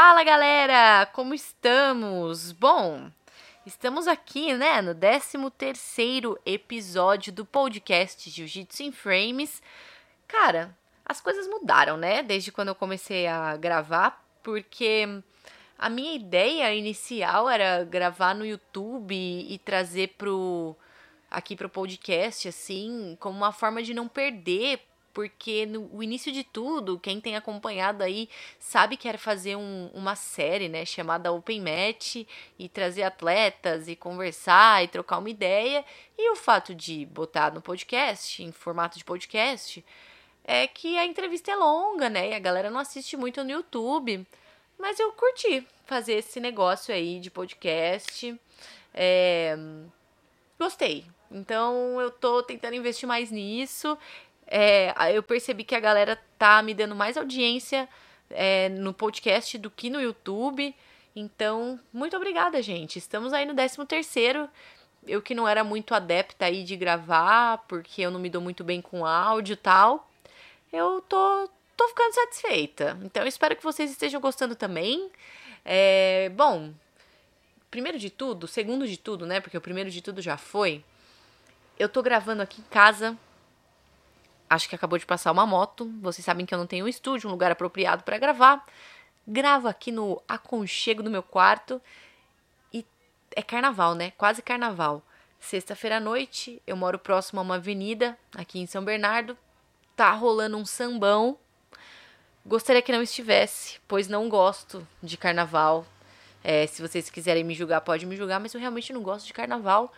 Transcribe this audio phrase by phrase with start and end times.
[0.00, 2.52] Fala galera, como estamos?
[2.52, 3.10] Bom,
[3.66, 9.60] estamos aqui, né, no 13º episódio do podcast Jiu-Jitsu em Frames.
[10.28, 10.72] Cara,
[11.04, 15.20] as coisas mudaram, né, desde quando eu comecei a gravar, porque
[15.76, 20.76] a minha ideia inicial era gravar no YouTube e trazer pro
[21.28, 24.80] aqui pro podcast assim, como uma forma de não perder
[25.12, 28.28] porque no início de tudo, quem tem acompanhado aí
[28.58, 32.24] sabe que era fazer um, uma série, né, chamada Open Match
[32.58, 35.84] e trazer atletas e conversar e trocar uma ideia.
[36.16, 39.84] E o fato de botar no podcast, em formato de podcast,
[40.44, 44.26] é que a entrevista é longa, né, e a galera não assiste muito no YouTube.
[44.78, 48.38] Mas eu curti fazer esse negócio aí de podcast.
[48.94, 49.56] É...
[50.58, 51.04] Gostei.
[51.30, 53.98] Então eu tô tentando investir mais nisso
[54.50, 57.88] é, eu percebi que a galera tá me dando mais audiência
[58.30, 60.74] é, no podcast do que no YouTube.
[61.14, 62.98] Então, muito obrigada, gente.
[62.98, 64.48] Estamos aí no 13 terceiro.
[65.06, 68.64] Eu que não era muito adepta aí de gravar, porque eu não me dou muito
[68.64, 70.08] bem com áudio e tal.
[70.72, 72.98] Eu tô, tô ficando satisfeita.
[73.02, 75.10] Então, espero que vocês estejam gostando também.
[75.64, 76.72] É, bom,
[77.70, 79.40] primeiro de tudo, segundo de tudo, né?
[79.40, 80.82] Porque o primeiro de tudo já foi.
[81.78, 83.16] Eu tô gravando aqui em casa,
[84.48, 85.90] Acho que acabou de passar uma moto.
[86.00, 88.64] Vocês sabem que eu não tenho um estúdio, um lugar apropriado para gravar.
[89.26, 91.80] Gravo aqui no aconchego do meu quarto.
[92.72, 92.84] E
[93.36, 94.12] é carnaval, né?
[94.12, 95.02] Quase carnaval.
[95.38, 99.36] Sexta-feira à noite, eu moro próximo a uma avenida aqui em São Bernardo.
[99.94, 101.38] Tá rolando um sambão.
[102.44, 105.86] Gostaria que não estivesse, pois não gosto de carnaval.
[106.42, 109.32] É, se vocês quiserem me julgar, pode me julgar, mas eu realmente não gosto de
[109.32, 109.92] carnaval.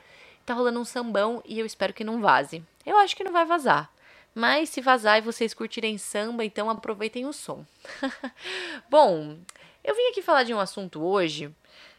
[0.44, 2.64] Tá rolando um sambão e eu espero que não vaze.
[2.84, 3.90] Eu acho que não vai vazar.
[4.34, 7.64] Mas se vazar e vocês curtirem samba, então aproveitem o som.
[8.88, 9.36] Bom,
[9.82, 11.50] eu vim aqui falar de um assunto hoje.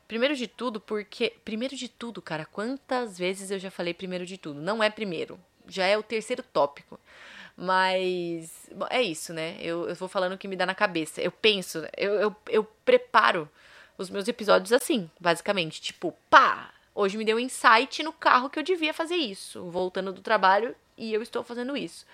[0.08, 1.34] Primeiro de tudo, porque.
[1.44, 4.62] Primeiro de tudo, cara, quantas vezes eu já falei primeiro de tudo?
[4.62, 7.00] Não é primeiro, já é o terceiro tópico.
[7.56, 8.70] Mas.
[8.76, 9.58] Bom, é isso, né?
[9.60, 11.22] Eu, eu vou falando o que me dá na cabeça.
[11.22, 13.50] Eu penso, eu, eu, eu preparo
[13.98, 15.82] os meus episódios assim, basicamente.
[15.82, 16.72] Tipo, pá!
[16.94, 19.64] Hoje me deu um insight no carro que eu devia fazer isso.
[19.70, 22.06] Voltando do trabalho, e eu estou fazendo isso.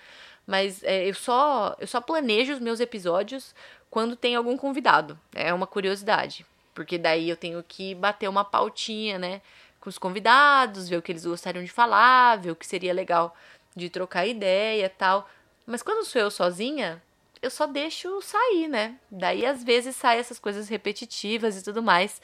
[0.47, 3.53] Mas é, eu só eu só planejo os meus episódios
[3.91, 5.19] quando tem algum convidado.
[5.35, 9.41] É uma curiosidade, porque daí eu tenho que bater uma pautinha, né,
[9.81, 13.35] com os convidados, ver o que eles gostariam de falar, ver o que seria legal
[13.75, 15.29] de trocar ideia, tal.
[15.65, 17.03] Mas quando sou eu sozinha,
[17.41, 18.97] eu só deixo sair, né?
[19.11, 22.21] Daí às vezes saem essas coisas repetitivas e tudo mais.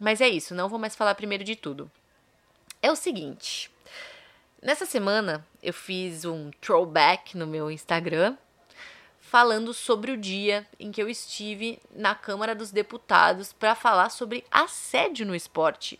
[0.00, 1.90] Mas é isso, não vou mais falar primeiro de tudo.
[2.80, 3.70] É o seguinte,
[4.62, 8.36] Nessa semana eu fiz um throwback no meu Instagram
[9.18, 14.44] falando sobre o dia em que eu estive na Câmara dos Deputados para falar sobre
[14.52, 15.98] assédio no esporte.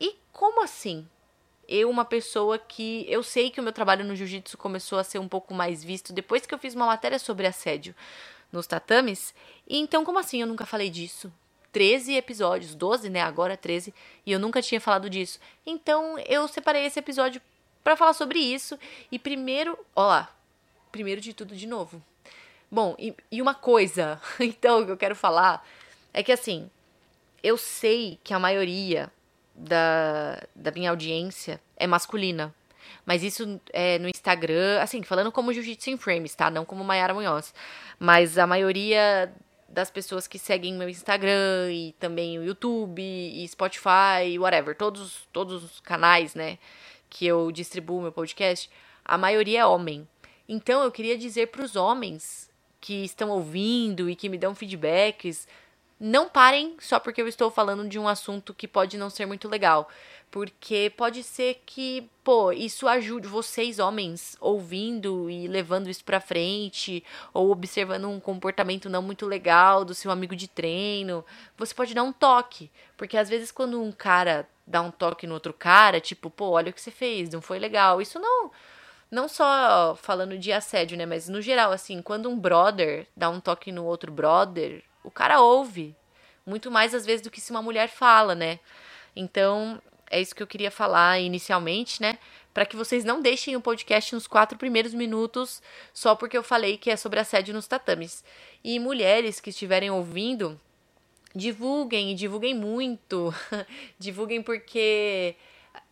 [0.00, 1.08] E como assim?
[1.68, 5.20] Eu, uma pessoa que eu sei que o meu trabalho no jiu-jitsu começou a ser
[5.20, 7.94] um pouco mais visto depois que eu fiz uma matéria sobre assédio
[8.50, 9.32] nos tatames.
[9.68, 11.32] E então, como assim eu nunca falei disso?
[11.74, 13.20] 13 episódios, 12, né?
[13.20, 13.92] Agora 13,
[14.24, 15.40] e eu nunca tinha falado disso.
[15.66, 17.42] Então eu separei esse episódio
[17.82, 18.78] para falar sobre isso.
[19.10, 20.34] E primeiro, ó lá,
[20.92, 22.00] primeiro de tudo de novo.
[22.70, 25.66] Bom, e, e uma coisa, então, que eu quero falar
[26.12, 26.70] é que assim,
[27.42, 29.12] eu sei que a maioria
[29.52, 32.54] da, da minha audiência é masculina.
[33.04, 36.50] Mas isso é no Instagram, assim, falando como Jiu-Jitsu em Frames, tá?
[36.50, 37.52] Não como Mayara Munhoz.
[37.98, 39.32] Mas a maioria
[39.74, 45.64] das pessoas que seguem meu Instagram e também o YouTube e Spotify, whatever, todos, todos
[45.64, 46.58] os canais, né,
[47.10, 48.70] que eu distribuo meu podcast,
[49.04, 50.08] a maioria é homem.
[50.48, 52.48] Então eu queria dizer para os homens
[52.80, 55.48] que estão ouvindo e que me dão feedbacks,
[56.06, 59.48] não parem só porque eu estou falando de um assunto que pode não ser muito
[59.48, 59.88] legal.
[60.30, 67.02] Porque pode ser que, pô, isso ajude vocês, homens, ouvindo e levando isso pra frente,
[67.32, 71.24] ou observando um comportamento não muito legal do seu amigo de treino.
[71.56, 72.70] Você pode dar um toque.
[72.98, 76.70] Porque às vezes, quando um cara dá um toque no outro cara, tipo, pô, olha
[76.70, 78.02] o que você fez, não foi legal.
[78.02, 78.50] Isso não.
[79.10, 81.06] Não só falando de assédio, né?
[81.06, 85.40] Mas no geral, assim, quando um brother dá um toque no outro brother, o cara
[85.40, 85.94] ouve.
[86.46, 88.58] Muito mais às vezes do que se uma mulher fala, né?
[89.16, 89.80] Então,
[90.10, 92.18] é isso que eu queria falar inicialmente, né?
[92.52, 95.62] Para que vocês não deixem o podcast nos quatro primeiros minutos
[95.92, 98.22] só porque eu falei que é sobre assédio nos tatames.
[98.62, 100.60] E mulheres que estiverem ouvindo,
[101.34, 103.34] divulguem e divulguem muito.
[103.98, 105.34] divulguem porque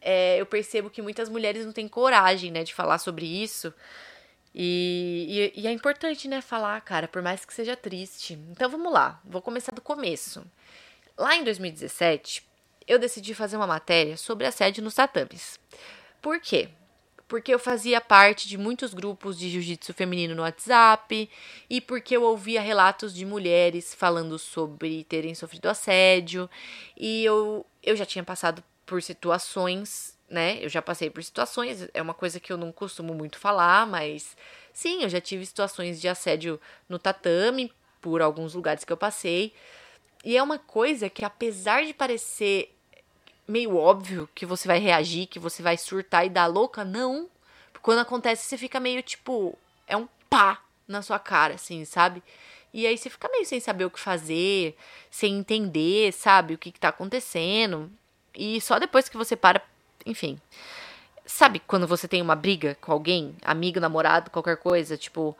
[0.00, 3.72] é, eu percebo que muitas mulheres não têm coragem, né, de falar sobre isso.
[4.54, 8.34] E, e, e, é importante, né, falar, cara, por mais que seja triste.
[8.50, 10.44] Então vamos lá, vou começar do começo.
[11.16, 12.46] Lá em 2017,
[12.87, 15.58] eu decidi fazer uma matéria sobre assédio nos tatames.
[16.20, 16.69] Por quê?
[17.26, 21.31] Porque eu fazia parte de muitos grupos de jiu-jitsu feminino no WhatsApp
[21.70, 26.48] e porque eu ouvia relatos de mulheres falando sobre terem sofrido assédio
[26.94, 30.58] e eu, eu já tinha passado por situações né?
[30.64, 34.34] Eu já passei por situações, é uma coisa que eu não costumo muito falar, mas
[34.73, 36.58] sim, eu já tive situações de assédio
[36.88, 37.70] no tatame
[38.00, 39.52] por alguns lugares que eu passei.
[40.25, 42.75] E é uma coisa que apesar de parecer
[43.46, 47.29] meio óbvio que você vai reagir, que você vai surtar e dar louca, não.
[47.82, 52.23] Quando acontece, você fica meio tipo, é um pá na sua cara, assim, sabe?
[52.73, 54.75] E aí você fica meio sem saber o que fazer,
[55.11, 57.93] sem entender, sabe, o que, que tá acontecendo.
[58.34, 59.61] E só depois que você para
[60.06, 60.38] enfim.
[61.25, 65.37] Sabe quando você tem uma briga com alguém, amigo, namorado, qualquer coisa, tipo,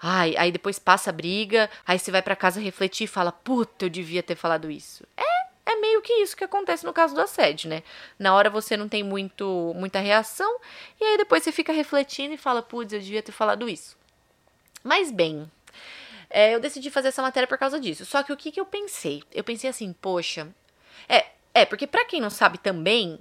[0.00, 3.86] ai, aí depois passa a briga, aí você vai para casa refletir e fala, puta,
[3.86, 5.04] eu devia ter falado isso.
[5.16, 7.82] É, é meio que isso que acontece no caso do assédio, né?
[8.18, 10.60] Na hora você não tem muito, muita reação,
[11.00, 13.96] e aí depois você fica refletindo e fala, putz, eu devia ter falado isso.
[14.84, 15.50] Mas bem,
[16.28, 18.04] é, eu decidi fazer essa matéria por causa disso.
[18.04, 19.22] Só que o que, que eu pensei?
[19.32, 20.48] Eu pensei assim, poxa.
[21.08, 23.18] É, é porque para quem não sabe também,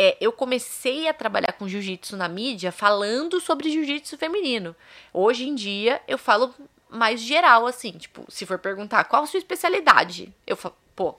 [0.00, 4.76] é, eu comecei a trabalhar com jiu-jitsu na mídia falando sobre jiu-jitsu feminino.
[5.12, 6.54] Hoje em dia eu falo
[6.88, 11.16] mais geral, assim, tipo, se for perguntar qual a sua especialidade, eu falo, pô,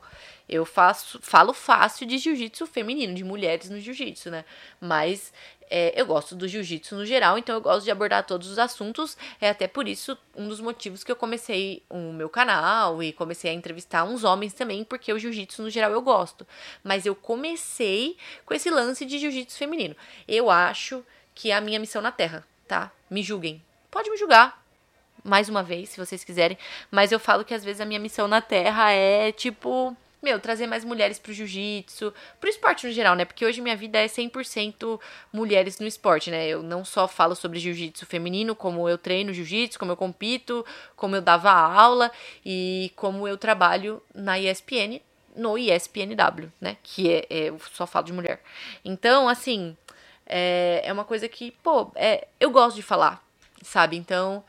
[0.48, 4.46] eu faço, falo fácil de jiu-jitsu feminino, de mulheres no jiu-jitsu, né?
[4.80, 5.34] Mas
[5.70, 9.16] é, eu gosto do jiu-jitsu no geral, então eu gosto de abordar todos os assuntos.
[9.40, 13.52] É até por isso um dos motivos que eu comecei o meu canal e comecei
[13.52, 16.46] a entrevistar uns homens também, porque o jiu-jitsu no geral eu gosto.
[16.84, 19.96] Mas eu comecei com esse lance de jiu-jitsu feminino.
[20.28, 21.06] Eu acho
[21.36, 22.92] que é a minha missão na Terra, tá?
[23.10, 23.64] Me julguem.
[23.92, 24.64] Pode me julgar,
[25.24, 26.58] mais uma vez, se vocês quiserem.
[26.90, 30.68] Mas eu falo que às vezes a minha missão na Terra é tipo meu, trazer
[30.68, 33.26] mais mulheres pro jiu-jitsu, pro esporte no geral, né?
[33.26, 35.00] Porque hoje minha vida é 100%
[35.32, 36.48] mulheres no esporte, né?
[36.48, 41.16] Eu não só falo sobre jiu-jitsu feminino, como eu treino jiu-jitsu, como eu compito, como
[41.16, 42.12] eu dava aula
[42.46, 45.02] e como eu trabalho na ESPN,
[45.36, 46.78] no ESPNW, né?
[46.84, 48.42] Que é, é eu só falo de mulher.
[48.84, 49.76] Então, assim,
[50.26, 53.24] é, é uma coisa que, pô, é, eu gosto de falar,
[53.64, 53.96] sabe?
[53.96, 54.44] Então,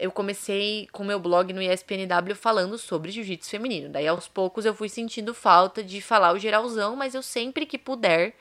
[0.00, 3.90] eu comecei com meu blog no ESPNW falando sobre jiu-jitsu feminino.
[3.90, 7.76] Daí aos poucos eu fui sentindo falta de falar o geralzão, mas eu sempre que
[7.76, 8.34] puder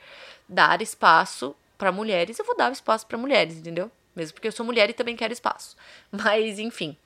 [0.47, 3.91] dar espaço para mulheres, eu vou dar espaço para mulheres, entendeu?
[4.15, 5.77] Mesmo porque eu sou mulher e também quero espaço.
[6.11, 6.97] Mas enfim,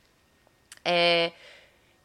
[0.86, 1.32] é,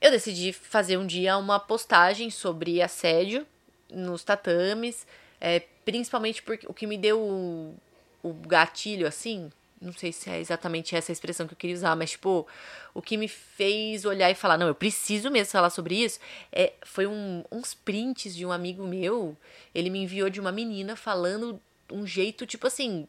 [0.00, 3.46] eu decidi fazer um dia uma postagem sobre assédio
[3.90, 5.06] nos tatames,
[5.40, 7.74] é, principalmente porque o que me deu o,
[8.22, 11.94] o gatilho assim não sei se é exatamente essa a expressão que eu queria usar,
[11.96, 12.46] mas, tipo,
[12.92, 16.18] o que me fez olhar e falar, não, eu preciso mesmo falar sobre isso,
[16.52, 19.36] é, foi um, uns prints de um amigo meu,
[19.74, 21.60] ele me enviou de uma menina falando
[21.92, 23.06] um jeito, tipo assim,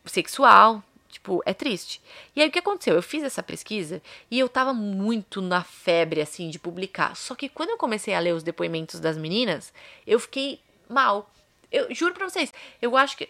[0.06, 0.84] sexual.
[1.10, 2.01] Tipo, é triste.
[2.36, 2.96] E aí o que aconteceu?
[2.96, 4.01] Eu fiz essa pesquisa
[4.32, 7.15] e eu tava muito na febre, assim, de publicar.
[7.15, 9.72] Só que quando eu comecei a ler os depoimentos das meninas,
[10.08, 11.30] eu fiquei mal.
[11.72, 12.51] Eu juro pra vocês,
[12.82, 13.30] eu acho que.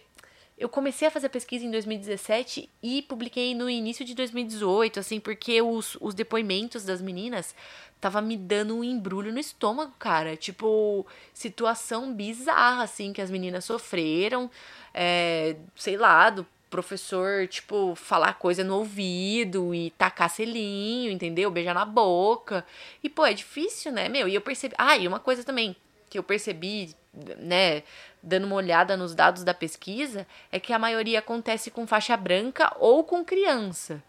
[0.56, 5.60] Eu comecei a fazer pesquisa em 2017 e publiquei no início de 2018, assim, porque
[5.60, 7.54] os, os depoimentos das meninas
[8.00, 10.36] tava me dando um embrulho no estômago, cara.
[10.36, 14.48] Tipo, situação bizarra, assim, que as meninas sofreram.
[14.92, 21.50] É, sei lá, do professor, tipo, falar coisa no ouvido e tacar selinho, entendeu?
[21.50, 22.64] Beijar na boca.
[23.02, 24.28] E, pô, é difícil, né, meu?
[24.28, 24.74] E eu percebi.
[24.78, 25.74] Ah, e uma coisa também
[26.10, 26.94] que eu percebi,
[27.38, 27.82] né,
[28.24, 32.72] dando uma olhada nos dados da pesquisa, é que a maioria acontece com faixa branca
[32.78, 34.02] ou com criança.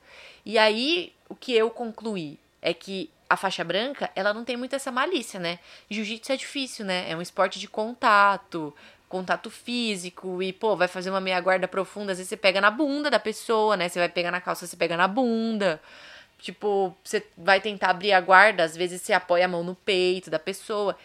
[0.45, 4.75] E aí, o que eu concluí é que a faixa branca, ela não tem muito
[4.75, 5.59] essa malícia, né?
[5.89, 7.09] Jiu-jitsu é difícil, né?
[7.09, 8.73] É um esporte de contato,
[9.09, 12.71] contato físico e, pô, vai fazer uma meia guarda profunda, às vezes você pega na
[12.71, 13.89] bunda da pessoa, né?
[13.89, 15.81] Você vai pegar na calça, você pega na bunda.
[16.39, 20.29] Tipo, você vai tentar abrir a guarda, às vezes você apoia a mão no peito
[20.29, 20.95] da pessoa.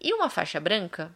[0.00, 1.10] E uma faixa branca,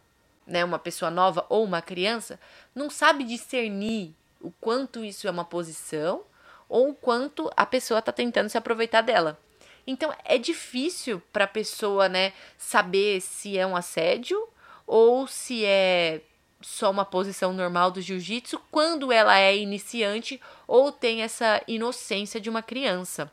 [0.45, 2.39] né, uma pessoa nova ou uma criança,
[2.73, 6.23] não sabe discernir o quanto isso é uma posição
[6.67, 9.39] ou o quanto a pessoa está tentando se aproveitar dela.
[9.85, 14.47] Então é difícil para a pessoa, né, saber se é um assédio
[14.85, 16.21] ou se é
[16.61, 22.49] só uma posição normal do jiu-jitsu quando ela é iniciante ou tem essa inocência de
[22.49, 23.31] uma criança.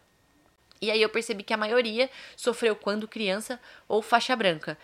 [0.80, 4.78] E aí eu percebi que a maioria sofreu quando criança ou faixa branca.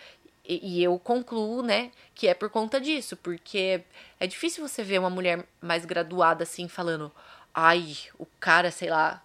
[0.46, 3.82] E, e, eu concluo, né, que é por conta disso, porque
[4.20, 7.10] é difícil você ver uma mulher mais graduada assim falando:
[7.54, 9.22] "Ai, o cara, sei lá,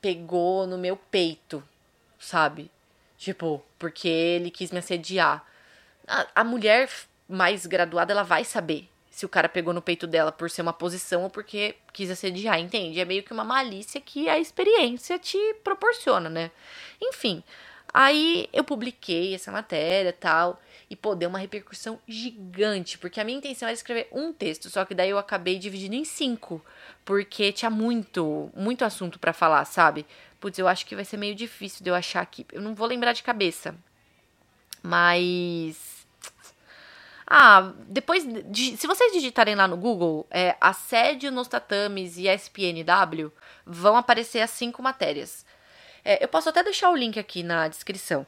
[0.00, 1.62] pegou no meu peito",
[2.18, 2.70] sabe?
[3.16, 5.46] Tipo, porque ele quis me assediar
[6.06, 6.90] a, a mulher
[7.28, 10.72] mais graduada, ela vai saber se o cara pegou no peito dela por ser uma
[10.72, 12.98] posição ou porque quis assediar, entende?
[12.98, 16.50] É meio que uma malícia que a experiência te proporciona, né?
[17.00, 17.42] Enfim,
[17.92, 23.38] aí eu publiquei essa matéria tal, e pô, deu uma repercussão gigante, porque a minha
[23.38, 26.64] intenção era escrever um texto, só que daí eu acabei dividindo em cinco,
[27.04, 30.06] porque tinha muito, muito assunto para falar, sabe?
[30.40, 32.86] Putz, eu acho que vai ser meio difícil de eu achar aqui, eu não vou
[32.86, 33.74] lembrar de cabeça,
[34.82, 35.92] mas
[37.34, 43.32] ah, depois, se vocês digitarem lá no Google, é, assédio nos tatames e SPNW,
[43.64, 45.46] vão aparecer as cinco matérias.
[46.04, 48.26] É, eu posso até deixar o link aqui na descrição,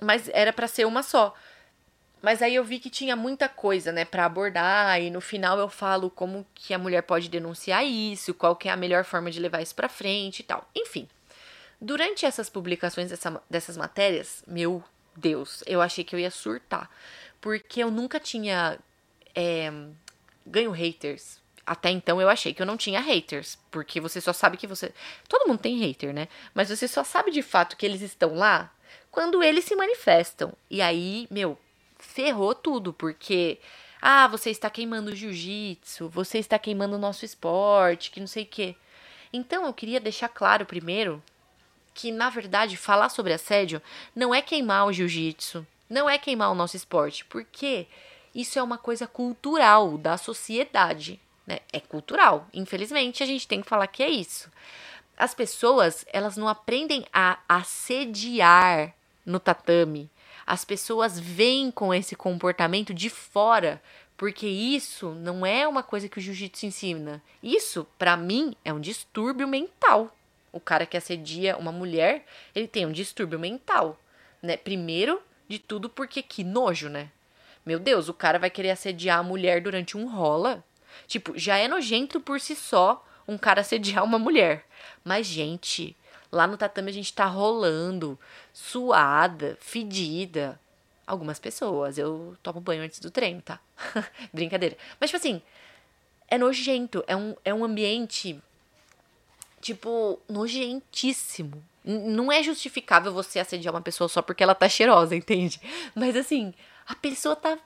[0.00, 1.34] mas era para ser uma só.
[2.20, 5.68] Mas aí eu vi que tinha muita coisa, né, para abordar e no final eu
[5.68, 9.38] falo como que a mulher pode denunciar isso, qual que é a melhor forma de
[9.38, 10.66] levar isso para frente e tal.
[10.74, 11.06] Enfim,
[11.78, 14.82] durante essas publicações dessa, dessas matérias, meu
[15.14, 16.90] Deus, eu achei que eu ia surtar
[17.44, 18.78] porque eu nunca tinha
[19.34, 19.70] é,
[20.46, 21.38] ganho haters.
[21.66, 24.92] Até então eu achei que eu não tinha haters, porque você só sabe que você.
[25.28, 26.28] Todo mundo tem hater, né?
[26.52, 28.70] Mas você só sabe de fato que eles estão lá
[29.10, 30.52] quando eles se manifestam.
[30.70, 31.58] E aí, meu,
[31.98, 33.58] ferrou tudo, porque.
[34.06, 38.42] Ah, você está queimando o jiu-jitsu, você está queimando o nosso esporte, que não sei
[38.42, 38.76] o quê.
[39.32, 41.22] Então eu queria deixar claro primeiro
[41.94, 43.80] que, na verdade, falar sobre assédio
[44.14, 47.86] não é queimar o jiu-jitsu, não é queimar o nosso esporte, porque
[48.34, 51.60] isso é uma coisa cultural da sociedade, né?
[51.72, 52.48] É cultural.
[52.52, 54.50] Infelizmente, a gente tem que falar que é isso.
[55.16, 60.10] As pessoas, elas não aprendem a assediar no tatame.
[60.46, 63.80] As pessoas vêm com esse comportamento de fora,
[64.16, 67.22] porque isso não é uma coisa que o jiu-jitsu ensina.
[67.42, 70.14] Isso, para mim, é um distúrbio mental.
[70.52, 73.98] O cara que assedia uma mulher, ele tem um distúrbio mental,
[74.42, 74.56] né?
[74.56, 77.10] Primeiro, de tudo porque que nojo, né?
[77.64, 80.62] Meu Deus, o cara vai querer assediar a mulher durante um rola?
[81.06, 84.66] Tipo, já é nojento por si só um cara assediar uma mulher.
[85.04, 85.96] Mas, gente,
[86.30, 88.18] lá no tatame a gente tá rolando,
[88.52, 90.60] suada, fedida.
[91.06, 93.60] Algumas pessoas, eu tomo banho antes do treino, tá?
[94.32, 94.76] Brincadeira.
[94.98, 95.42] Mas, tipo assim,
[96.28, 97.04] é nojento.
[97.06, 98.40] É um, é um ambiente,
[99.60, 101.62] tipo, nojentíssimo.
[101.84, 105.60] Não é justificável você assediar uma pessoa só porque ela tá cheirosa, entende?
[105.94, 106.54] Mas assim,
[106.86, 107.58] a pessoa tá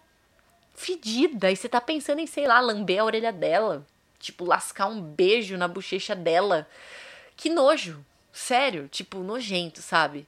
[0.78, 3.86] fedida e você tá pensando em, sei lá, lamber a orelha dela.
[4.18, 6.68] Tipo, lascar um beijo na bochecha dela.
[7.36, 8.04] Que nojo.
[8.32, 10.26] Sério, tipo, nojento, sabe?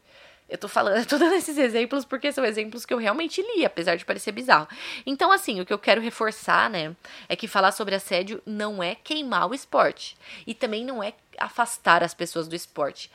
[0.49, 3.64] Eu tô falando, eu tô dando esses exemplos porque são exemplos que eu realmente li,
[3.64, 4.69] apesar de parecer bizarro.
[5.07, 6.95] Então, assim, o que eu quero reforçar, né,
[7.28, 10.16] é que falar sobre assédio não é queimar o esporte.
[10.47, 13.11] E também não é afastar as pessoas do esporte.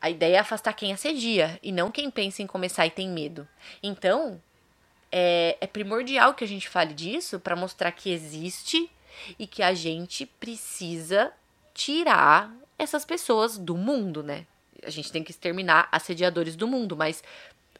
[0.00, 3.46] A ideia é afastar quem assedia e não quem pensa em começar e tem medo.
[3.82, 4.40] Então,
[5.12, 8.90] é, é primordial que a gente fale disso para mostrar que existe
[9.38, 11.32] e que a gente precisa
[11.74, 14.46] tirar essas pessoas do mundo, né?
[14.82, 17.22] A gente tem que exterminar assediadores do mundo, mas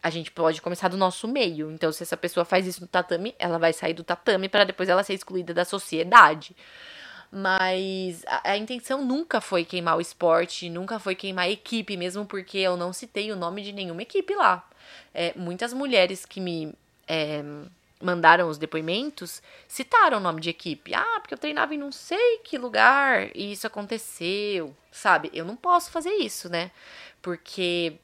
[0.03, 1.71] a gente pode começar do nosso meio.
[1.71, 4.89] Então, se essa pessoa faz isso no tatame, ela vai sair do tatame para depois
[4.89, 6.55] ela ser excluída da sociedade.
[7.33, 12.27] Mas a, a, intenção nunca foi queimar o esporte, nunca foi queimar a equipe, mesmo
[12.27, 14.69] porque eu não citei o nome de nenhuma equipe lá.
[15.15, 16.75] É, muitas mulheres que me
[17.11, 17.43] é,
[18.01, 20.95] mandaram os depoimentos citaram o nome de equipe.
[20.95, 25.29] Ah, porque eu treinava em não sei que lugar e isso aconteceu, sabe?
[25.35, 26.71] Eu não posso fazer isso, né?
[27.21, 27.95] Porque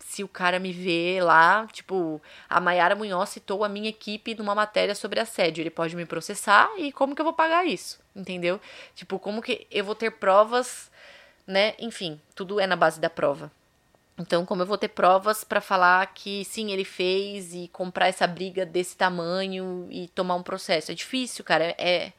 [0.00, 4.54] se o cara me vê lá, tipo, a Mayara Munhoz citou a minha equipe numa
[4.54, 7.98] matéria sobre assédio, ele pode me processar e como que eu vou pagar isso?
[8.14, 8.60] Entendeu?
[8.94, 10.90] Tipo, como que eu vou ter provas,
[11.46, 11.74] né?
[11.78, 13.50] Enfim, tudo é na base da prova.
[14.18, 18.26] Então, como eu vou ter provas para falar que sim, ele fez e comprar essa
[18.26, 20.90] briga desse tamanho e tomar um processo?
[20.90, 21.74] É difícil, cara.
[21.76, 22.12] É,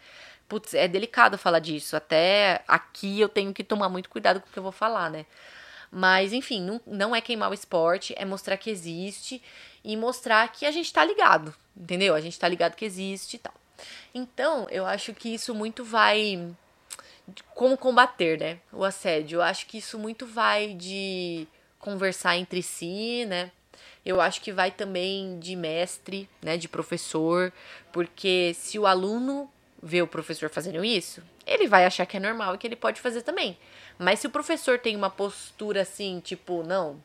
[0.48, 1.96] putz, é delicado falar disso.
[1.96, 5.26] Até aqui eu tenho que tomar muito cuidado com o que eu vou falar, né?
[5.92, 9.42] Mas, enfim, não, não é queimar o esporte, é mostrar que existe
[9.84, 12.14] e mostrar que a gente tá ligado, entendeu?
[12.14, 13.54] A gente tá ligado que existe e tal.
[14.14, 16.54] Então, eu acho que isso muito vai.
[17.56, 18.60] Como combater, né?
[18.72, 19.38] O assédio.
[19.38, 21.48] Eu acho que isso muito vai de
[21.80, 23.52] conversar entre si, né?
[24.06, 26.58] Eu acho que vai também de mestre, né?
[26.58, 27.52] De professor.
[27.92, 29.50] Porque se o aluno
[29.82, 33.02] vê o professor fazendo isso, ele vai achar que é normal e que ele pode
[33.02, 33.58] fazer também.
[33.98, 37.02] Mas se o professor tem uma postura assim, tipo, não,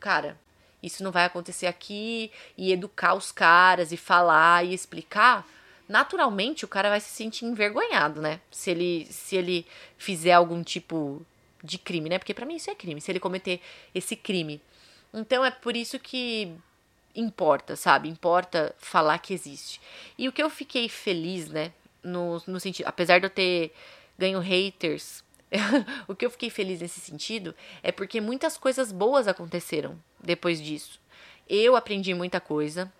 [0.00, 0.38] cara,
[0.82, 5.46] isso não vai acontecer aqui, e educar os caras, e falar, e explicar,
[5.88, 8.40] naturalmente o cara vai se sentir envergonhado, né?
[8.50, 11.24] Se ele, se ele fizer algum tipo
[11.66, 12.18] de crime, né?
[12.18, 13.60] Porque para mim isso é crime, se ele cometer
[13.94, 14.60] esse crime.
[15.12, 16.52] Então é por isso que
[17.14, 18.08] importa, sabe?
[18.08, 19.80] Importa falar que existe.
[20.16, 21.72] E o que eu fiquei feliz, né?
[22.02, 23.74] No, no sentido, apesar de eu ter
[24.16, 25.24] ganho haters
[26.08, 31.00] o que eu fiquei feliz nesse sentido é porque muitas coisas boas aconteceram depois disso.
[31.48, 32.92] Eu aprendi muita coisa,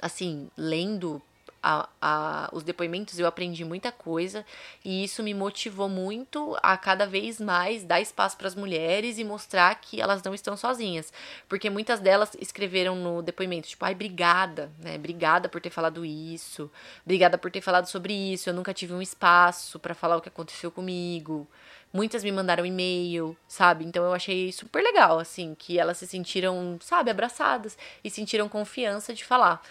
[0.00, 1.20] assim, lendo
[1.62, 4.44] a, a, os depoimentos eu aprendi muita coisa
[4.84, 9.24] e isso me motivou muito a cada vez mais dar espaço para as mulheres e
[9.24, 11.12] mostrar que elas não estão sozinhas.
[11.48, 14.96] Porque muitas delas escreveram no depoimento, tipo, ai, obrigada, né?
[14.96, 16.70] Obrigada por ter falado isso,
[17.04, 20.28] obrigada por ter falado sobre isso, eu nunca tive um espaço para falar o que
[20.28, 21.48] aconteceu comigo.
[21.92, 23.84] Muitas me mandaram e-mail, sabe?
[23.84, 29.14] Então eu achei super legal, assim, que elas se sentiram, sabe, abraçadas e sentiram confiança
[29.14, 29.62] de falar.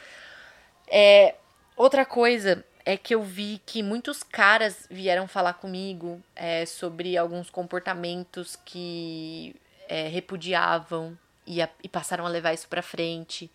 [0.88, 1.36] É,
[1.76, 7.50] Outra coisa é que eu vi que muitos caras vieram falar comigo é, sobre alguns
[7.50, 9.56] comportamentos que
[9.90, 13.52] é, repudiavam e, a, e passaram a levar isso pra frente.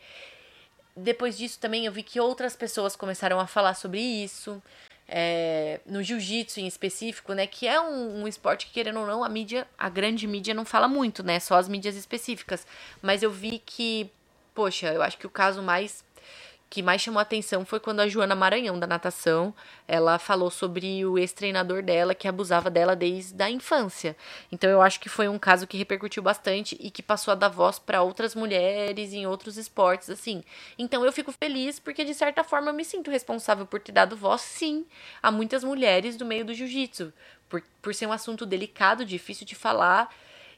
[0.94, 4.62] Depois disso também eu vi que outras pessoas começaram a falar sobre isso.
[5.12, 7.46] É, no jiu-jitsu em específico, né?
[7.46, 10.64] Que é um, um, esporte que, querendo ou não, a mídia, a grande mídia não
[10.64, 11.40] fala muito, né?
[11.40, 12.64] Só as mídias específicas.
[13.02, 14.08] Mas eu vi que,
[14.54, 16.04] poxa, eu acho que o caso mais
[16.70, 19.52] que mais chamou atenção foi quando a Joana Maranhão, da natação,
[19.88, 24.16] ela falou sobre o ex-treinador dela que abusava dela desde a infância.
[24.52, 27.48] Então eu acho que foi um caso que repercutiu bastante e que passou a dar
[27.48, 30.44] voz para outras mulheres em outros esportes, assim.
[30.78, 34.16] Então eu fico feliz porque, de certa forma, eu me sinto responsável por ter dado
[34.16, 34.86] voz, sim,
[35.20, 37.12] a muitas mulheres do meio do jiu-jitsu.
[37.48, 40.08] Por, por ser um assunto delicado, difícil de falar.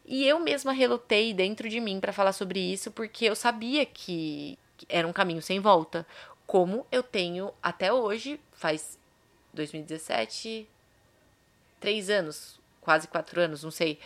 [0.05, 4.59] E eu mesma relutei dentro de mim para falar sobre isso, porque eu sabia que,
[4.89, 6.07] era um caminho sem volta.
[6.47, 8.99] Como eu tenho até hoje, faz
[9.55, 10.69] 2017,
[11.81, 13.99] três anos, quase quatro anos, não sei,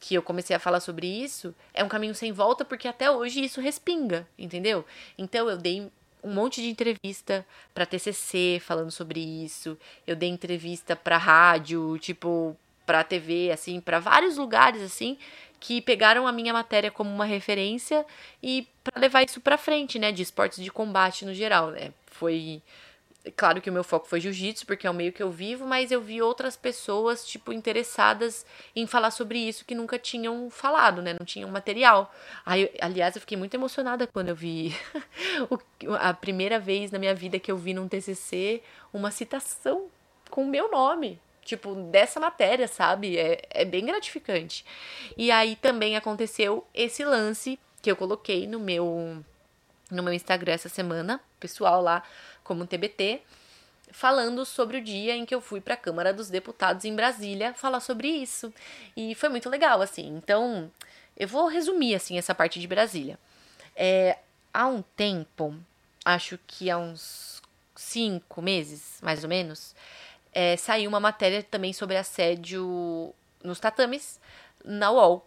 [0.00, 3.44] que eu comecei a falar sobre isso, é um caminho sem volta porque até hoje
[3.44, 4.84] isso respinga, entendeu?
[5.18, 5.90] Então eu dei
[6.22, 12.56] um monte de entrevista para TCC falando sobre isso, eu dei entrevista para rádio, tipo,
[12.90, 15.16] para TV, assim, para vários lugares assim,
[15.60, 18.04] que pegaram a minha matéria como uma referência
[18.42, 21.92] e para levar isso para frente, né, de esportes de combate no geral, né?
[22.06, 22.60] Foi
[23.36, 25.92] claro que o meu foco foi jiu-jitsu, porque é o meio que eu vivo, mas
[25.92, 31.14] eu vi outras pessoas, tipo, interessadas em falar sobre isso que nunca tinham falado, né?
[31.16, 32.12] Não tinham material.
[32.44, 34.74] Aí, aliás, eu fiquei muito emocionada quando eu vi
[36.00, 38.60] a primeira vez na minha vida que eu vi num TCC
[38.92, 39.86] uma citação
[40.28, 43.18] com o meu nome tipo, dessa matéria, sabe?
[43.18, 44.64] É, é bem gratificante.
[45.16, 49.24] E aí também aconteceu esse lance que eu coloquei no meu
[49.90, 52.04] no meu Instagram essa semana, pessoal lá,
[52.44, 53.22] como TBT,
[53.90, 57.52] falando sobre o dia em que eu fui para a Câmara dos Deputados em Brasília
[57.54, 58.52] falar sobre isso.
[58.96, 60.06] E foi muito legal, assim.
[60.16, 60.70] Então,
[61.16, 63.18] eu vou resumir, assim, essa parte de Brasília.
[63.74, 64.18] É,
[64.54, 65.56] há um tempo,
[66.04, 67.42] acho que há uns
[67.74, 69.74] cinco meses, mais ou menos,
[70.32, 74.20] é, saiu uma matéria também sobre assédio nos tatames
[74.64, 75.26] na UOL.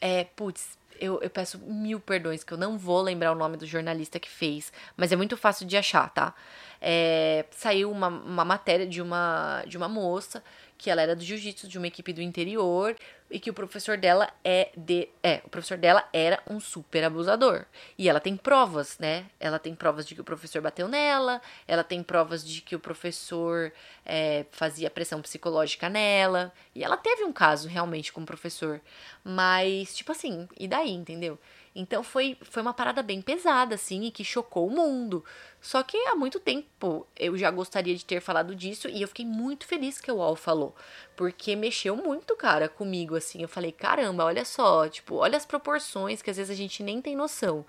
[0.00, 3.66] É, putz, eu, eu peço mil perdões, que eu não vou lembrar o nome do
[3.66, 6.34] jornalista que fez, mas é muito fácil de achar, tá?
[6.80, 10.42] É, saiu uma, uma matéria de uma, de uma moça
[10.80, 12.96] que ela era do jiu-jitsu de uma equipe do interior
[13.30, 17.66] e que o professor dela é de é, o professor dela era um super abusador.
[17.98, 19.26] E ela tem provas, né?
[19.38, 22.80] Ela tem provas de que o professor bateu nela, ela tem provas de que o
[22.80, 23.70] professor
[24.06, 26.50] é, fazia pressão psicológica nela.
[26.74, 28.80] E ela teve um caso realmente com o professor.
[29.22, 31.38] Mas, tipo assim, e daí, entendeu?
[31.74, 35.24] Então foi, foi uma parada bem pesada, assim, e que chocou o mundo.
[35.60, 39.24] Só que há muito tempo eu já gostaria de ter falado disso e eu fiquei
[39.24, 40.74] muito feliz que o UOL falou.
[41.16, 43.42] Porque mexeu muito, cara, comigo, assim.
[43.42, 47.00] Eu falei, caramba, olha só, tipo, olha as proporções que às vezes a gente nem
[47.00, 47.64] tem noção.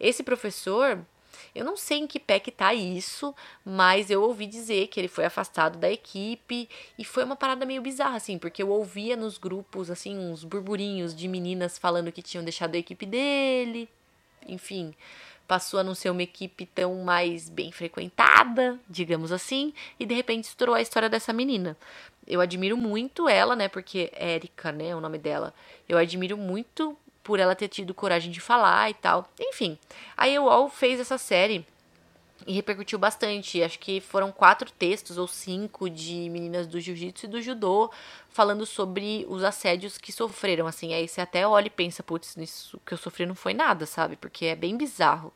[0.00, 1.04] Esse professor,
[1.54, 5.08] eu não sei em que pé que tá isso, mas eu ouvi dizer que ele
[5.08, 9.38] foi afastado da equipe e foi uma parada meio bizarra, assim, porque eu ouvia nos
[9.38, 13.88] grupos, assim, uns burburinhos de meninas falando que tinham deixado a equipe dele,
[14.46, 14.94] enfim
[15.46, 20.44] passou a não ser uma equipe tão mais bem frequentada, digamos assim, e de repente
[20.44, 21.76] estourou a história dessa menina.
[22.26, 25.52] Eu admiro muito ela, né, porque Érica, né, é o nome dela.
[25.86, 29.28] Eu admiro muito por ela ter tido coragem de falar e tal.
[29.38, 29.78] Enfim,
[30.16, 31.66] a UOL fez essa série
[32.46, 33.62] e repercutiu bastante.
[33.62, 37.90] Acho que foram quatro textos ou cinco de meninas do jiu-jitsu e do judô
[38.28, 40.66] falando sobre os assédios que sofreram.
[40.66, 43.86] Assim, aí você até olha e pensa, putz, isso que eu sofri não foi nada,
[43.86, 44.16] sabe?
[44.16, 45.32] Porque é bem bizarro.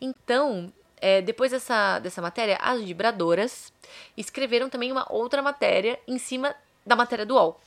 [0.00, 3.72] Então, é, depois dessa, dessa matéria, as vibradoras
[4.16, 7.60] escreveram também uma outra matéria em cima da matéria do UOL.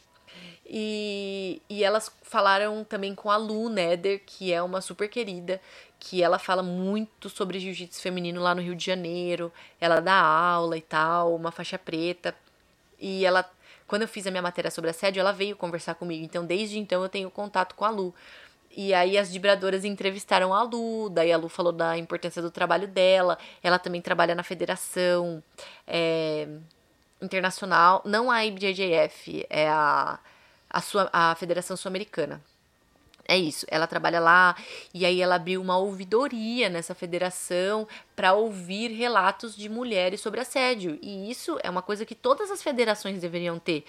[0.72, 5.60] E, e elas falaram também com a Lu Neder, que é uma super querida,
[6.00, 9.52] que ela fala muito sobre jiu-jitsu feminino lá no Rio de Janeiro.
[9.82, 12.36] Ela dá aula e tal, uma faixa preta.
[13.00, 13.50] E ela,
[13.88, 16.24] quando eu fiz a minha matéria sobre assédio, ela veio conversar comigo.
[16.24, 18.14] Então, desde então, eu tenho contato com a Lu.
[18.70, 22.88] E aí as vibradoras entrevistaram a Lu, daí a Lu falou da importância do trabalho
[22.88, 23.40] dela.
[23.64, 25.44] Ela também trabalha na federação
[25.88, 26.48] é,
[27.20, 30.20] internacional, não a IBJJF, é a
[30.70, 32.42] a, sua, a Federação Sul-Americana.
[33.30, 34.56] É isso, ela trabalha lá
[34.92, 40.98] e aí ela abriu uma ouvidoria nessa federação para ouvir relatos de mulheres sobre assédio.
[41.00, 43.86] E isso é uma coisa que todas as federações deveriam ter,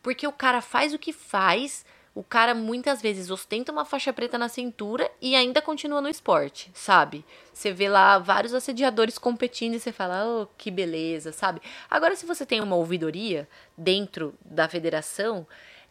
[0.00, 4.38] porque o cara faz o que faz, o cara muitas vezes ostenta uma faixa preta
[4.38, 7.24] na cintura e ainda continua no esporte, sabe?
[7.52, 11.60] Você vê lá vários assediadores competindo e você fala, oh, que beleza, sabe?
[11.90, 15.44] Agora, se você tem uma ouvidoria dentro da federação,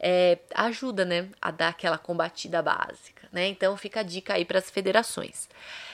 [0.05, 3.47] é, ajuda, né, a dar aquela combatida básica, né?
[3.47, 5.47] Então fica a dica aí para as federações.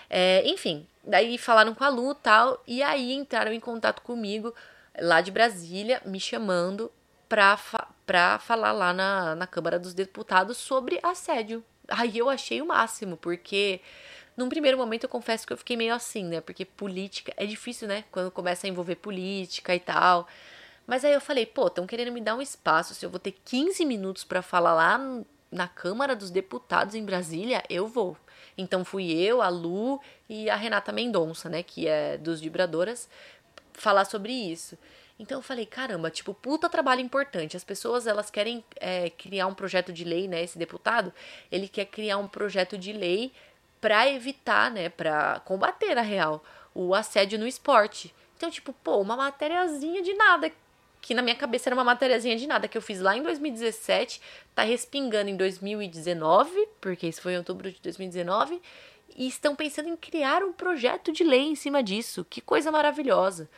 [0.10, 4.52] É, enfim, daí falaram com a Lu tal, e aí entraram em contato comigo
[5.00, 6.92] lá de Brasília, me chamando
[7.30, 11.64] para fa pra falar lá na, na Câmara dos Deputados sobre assédio.
[11.88, 13.80] Aí eu achei o máximo, porque
[14.36, 16.42] num primeiro momento eu confesso que eu fiquei meio assim, né?
[16.42, 18.06] Porque política é difícil, né?
[18.10, 20.28] Quando começa a envolver política e tal.
[20.90, 22.96] Mas aí eu falei, pô, estão querendo me dar um espaço.
[22.96, 25.00] Se eu vou ter 15 minutos para falar lá
[25.52, 28.18] na Câmara dos Deputados em Brasília, eu vou.
[28.58, 33.08] Então fui eu, a Lu e a Renata Mendonça, né, que é dos Vibradoras,
[33.72, 34.76] falar sobre isso.
[35.20, 37.56] Então eu falei, caramba, tipo, puta trabalho importante.
[37.56, 41.14] As pessoas, elas querem é, criar um projeto de lei, né, esse deputado,
[41.52, 43.32] ele quer criar um projeto de lei
[43.80, 48.12] para evitar, né, para combater, na real, o assédio no esporte.
[48.36, 50.52] Então, tipo, pô, uma matériazinha de nada
[51.02, 54.22] que na minha cabeça era uma matériazinha de nada que eu fiz lá em 2017,
[54.54, 58.62] tá respingando em 2019, porque isso foi em outubro de 2019,
[59.16, 62.26] e estão pensando em criar um projeto de lei em cima disso.
[62.30, 63.50] Que coisa maravilhosa.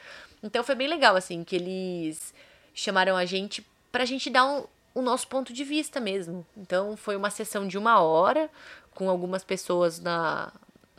[0.41, 2.33] Então foi bem legal assim que eles
[2.73, 6.45] chamaram a gente pra gente dar um, o nosso ponto de vista mesmo.
[6.57, 8.49] Então foi uma sessão de uma hora
[8.95, 10.51] com algumas pessoas na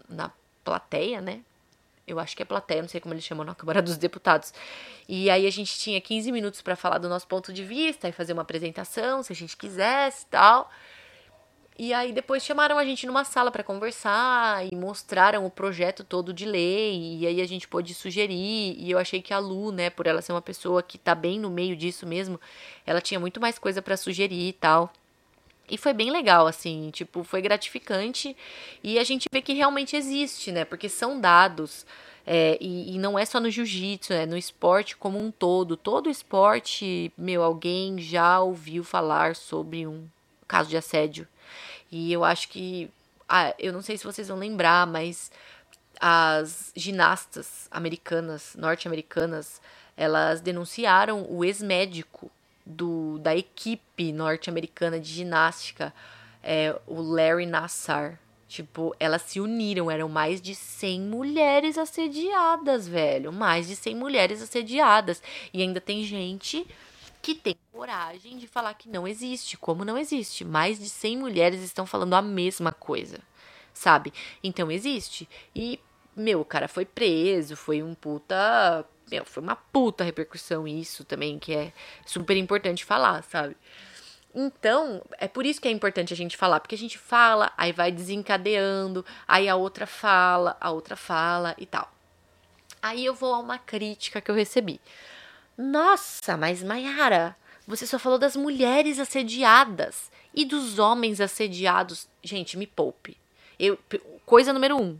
[0.08, 0.30] na
[0.62, 1.40] plateia, né?
[2.06, 4.52] Eu acho que é plateia, não sei como eles chamam na Câmara dos Deputados.
[5.08, 8.12] E aí a gente tinha 15 minutos para falar do nosso ponto de vista e
[8.12, 10.70] fazer uma apresentação, se a gente quisesse e tal.
[11.78, 16.32] E aí depois chamaram a gente numa sala para conversar e mostraram o projeto todo
[16.32, 19.88] de lei e aí a gente pôde sugerir e eu achei que a Lu, né,
[19.88, 22.38] por ela ser uma pessoa que tá bem no meio disso mesmo,
[22.84, 24.92] ela tinha muito mais coisa para sugerir e tal.
[25.70, 28.36] E foi bem legal, assim, tipo, foi gratificante.
[28.82, 30.64] E a gente vê que realmente existe, né?
[30.64, 31.86] Porque são dados.
[32.26, 35.76] É, e, e, não é só no jiu-jitsu, é no esporte como um todo.
[35.76, 40.06] Todo esporte, meu, alguém já ouviu falar sobre um
[40.46, 41.26] caso de assédio.
[41.90, 42.90] E eu acho que.
[43.28, 45.32] Ah, eu não sei se vocês vão lembrar, mas
[46.00, 49.60] as ginastas americanas, norte-americanas,
[49.96, 52.30] elas denunciaram o ex-médico
[52.64, 55.92] do, da equipe norte-americana de ginástica,
[56.42, 58.18] é, o Larry Nassar.
[58.48, 63.32] Tipo, elas se uniram, eram mais de 100 mulheres assediadas, velho.
[63.32, 65.22] Mais de 100 mulheres assediadas.
[65.54, 66.66] E ainda tem gente
[67.22, 69.56] que tem coragem de falar que não existe.
[69.56, 70.44] Como não existe?
[70.44, 73.20] Mais de 100 mulheres estão falando a mesma coisa,
[73.72, 74.12] sabe?
[74.44, 75.26] Então existe.
[75.56, 75.80] E,
[76.14, 78.84] meu, o cara foi preso, foi um puta.
[79.12, 81.70] Meu, foi uma puta repercussão isso também, que é
[82.06, 83.54] super importante falar, sabe?
[84.34, 87.72] Então, é por isso que é importante a gente falar, porque a gente fala, aí
[87.72, 91.92] vai desencadeando, aí a outra fala, a outra fala e tal.
[92.80, 94.80] Aí eu vou a uma crítica que eu recebi.
[95.58, 102.08] Nossa, mas Mayara, você só falou das mulheres assediadas e dos homens assediados.
[102.22, 103.18] Gente, me poupe.
[103.58, 103.78] Eu,
[104.24, 104.98] coisa número um,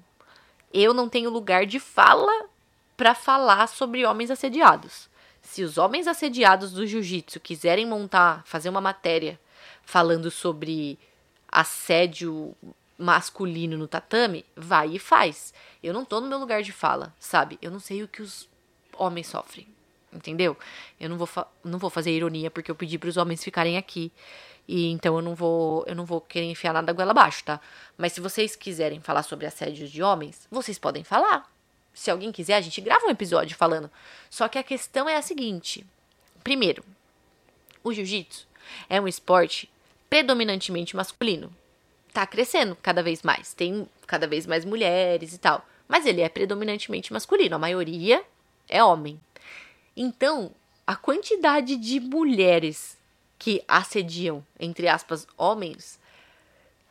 [0.71, 2.52] eu não tenho lugar de fala
[2.97, 5.09] para falar sobre homens assediados.
[5.43, 9.39] Se os homens assediados do jiu-jitsu quiserem montar, fazer uma matéria
[9.85, 10.99] falando sobre
[11.51, 12.55] assédio
[12.97, 15.53] masculino no tatame, vai e faz.
[15.83, 17.59] Eu não tô no meu lugar de fala, sabe?
[17.61, 18.49] Eu não sei o que os
[18.97, 19.67] homens sofrem,
[20.13, 20.57] entendeu?
[21.01, 21.29] Eu não vou,
[21.65, 24.13] não vou fazer ironia porque eu pedi para os homens ficarem aqui.
[24.69, 27.61] E então eu não vou, eu não vou querer enfiar nada goela abaixo, tá?
[27.99, 31.51] Mas se vocês quiserem falar sobre assédios de homens, vocês podem falar
[31.95, 33.91] se alguém quiser, a gente grava um episódio falando.
[34.31, 35.87] Só que a questão é a seguinte:
[36.43, 36.85] primeiro,
[37.85, 38.47] o jiu-jitsu
[38.89, 39.71] é um esporte
[40.09, 41.55] predominantemente masculino.
[42.13, 46.29] Tá crescendo cada vez mais, tem cada vez mais mulheres e tal, mas ele é
[46.29, 48.23] predominantemente masculino, a maioria
[48.69, 49.21] é homem.
[49.97, 50.51] Então,
[50.87, 52.99] a quantidade de mulheres
[53.39, 55.99] que assediam, entre aspas, homens,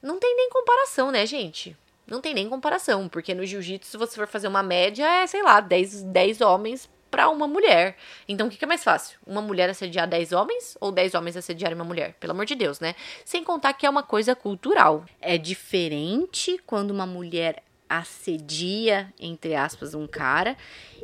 [0.01, 1.77] não tem nem comparação, né, gente?
[2.07, 5.43] Não tem nem comparação, porque no jiu-jitsu, se você for fazer uma média, é, sei
[5.43, 7.97] lá, 10, 10 homens para uma mulher.
[8.27, 9.19] Então, o que, que, é mais fácil?
[9.27, 12.15] Uma mulher assediar 10 homens ou 10 homens assediarem uma mulher?
[12.19, 12.95] Pelo amor de Deus, né?
[13.25, 15.05] Sem contar que é uma coisa cultural.
[15.19, 20.55] É diferente quando uma mulher assedia, entre aspas, um cara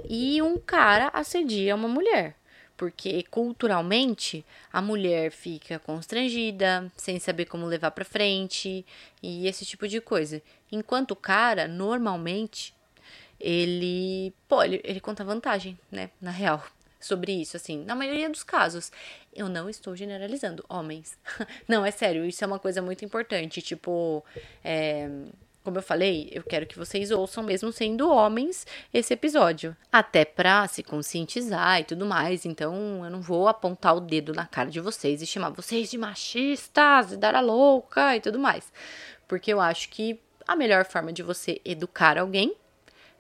[0.10, 2.36] e um cara assedia uma mulher
[2.78, 8.86] porque culturalmente a mulher fica constrangida, sem saber como levar para frente
[9.22, 10.42] e esse tipo de coisa.
[10.72, 12.74] Enquanto o cara, normalmente,
[13.40, 16.64] ele, pô, ele, ele conta vantagem, né, na real,
[17.00, 18.92] sobre isso, assim, na maioria dos casos.
[19.34, 21.18] Eu não estou generalizando homens.
[21.68, 24.24] não, é sério, isso é uma coisa muito importante, tipo,
[24.64, 25.10] é,
[25.68, 29.76] como eu falei, eu quero que vocês ouçam, mesmo sendo homens, esse episódio.
[29.92, 32.46] Até pra se conscientizar e tudo mais.
[32.46, 35.98] Então, eu não vou apontar o dedo na cara de vocês e chamar vocês de
[35.98, 38.72] machistas e dar a louca e tudo mais.
[39.28, 42.56] Porque eu acho que a melhor forma de você educar alguém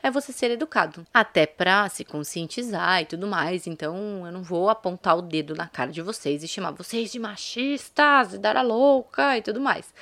[0.01, 1.05] é você ser educado.
[1.13, 3.67] Até pra se conscientizar e tudo mais.
[3.67, 7.19] Então, eu não vou apontar o dedo na cara de vocês e chamar vocês de
[7.19, 9.93] machistas e dar a louca e tudo mais.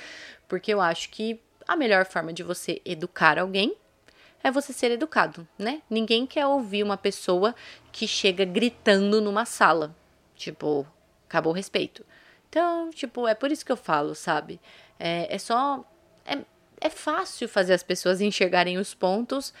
[0.46, 3.76] Porque eu acho que a melhor forma de você educar alguém
[4.42, 5.82] é você ser educado, né?
[5.90, 7.54] Ninguém quer ouvir uma pessoa
[7.90, 9.94] que chega gritando numa sala.
[10.36, 10.86] Tipo,
[11.28, 12.04] acabou o respeito.
[12.48, 14.60] Então, tipo, é por isso que eu falo, sabe?
[14.98, 15.84] É, é só.
[16.24, 16.38] É,
[16.80, 19.52] é fácil fazer as pessoas enxergarem os pontos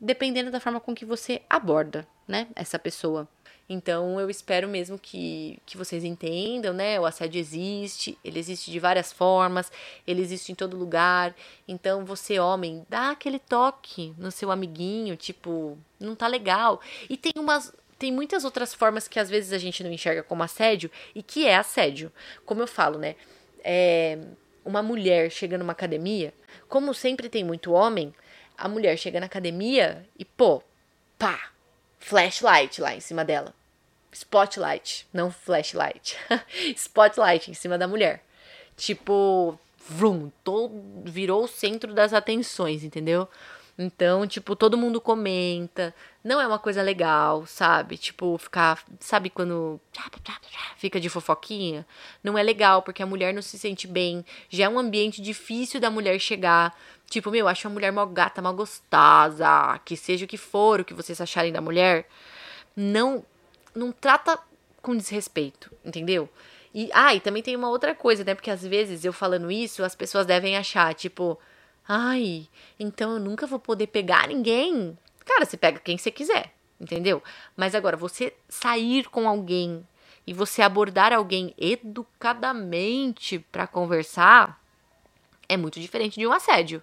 [0.00, 2.48] dependendo da forma com que você aborda, né?
[2.54, 3.28] Essa pessoa.
[3.68, 6.98] Então eu espero mesmo que, que vocês entendam, né?
[6.98, 9.70] O assédio existe, ele existe de várias formas,
[10.06, 11.34] ele existe em todo lugar.
[11.66, 16.80] Então você, homem, dá aquele toque no seu amiguinho, tipo, não tá legal.
[17.10, 17.72] E tem umas.
[17.98, 21.46] Tem muitas outras formas que às vezes a gente não enxerga como assédio e que
[21.46, 22.12] é assédio.
[22.46, 23.16] Como eu falo, né?
[23.64, 24.18] É,
[24.64, 26.32] uma mulher chega numa academia,
[26.68, 28.14] como sempre tem muito homem,
[28.56, 30.62] a mulher chega na academia e, pô,
[31.18, 31.50] pá,
[31.98, 33.57] flashlight lá em cima dela
[34.12, 36.16] spotlight, não flashlight.
[36.76, 38.24] spotlight em cima da mulher.
[38.76, 40.72] Tipo, vrum, todo,
[41.04, 43.28] virou o centro das atenções, entendeu?
[43.78, 45.94] Então, tipo, todo mundo comenta.
[46.24, 47.96] Não é uma coisa legal, sabe?
[47.96, 48.82] Tipo, ficar.
[48.98, 49.80] Sabe quando.
[50.76, 51.86] Fica de fofoquinha?
[52.22, 54.24] Não é legal, porque a mulher não se sente bem.
[54.50, 56.76] Já é um ambiente difícil da mulher chegar.
[57.08, 59.78] Tipo, meu, acho a mulher mal gata, mal gostosa.
[59.84, 62.08] Que seja o que for o que vocês acharem da mulher.
[62.76, 63.24] Não
[63.74, 64.38] não trata
[64.80, 66.28] com desrespeito, entendeu?
[66.74, 68.34] E, ah, e também tem uma outra coisa, né?
[68.34, 71.38] Porque às vezes eu falando isso, as pessoas devem achar, tipo,
[71.86, 72.46] ai,
[72.78, 74.96] então eu nunca vou poder pegar ninguém.
[75.24, 77.22] Cara, você pega quem você quiser, entendeu?
[77.56, 79.86] Mas agora, você sair com alguém
[80.26, 84.62] e você abordar alguém educadamente para conversar
[85.48, 86.82] é muito diferente de um assédio.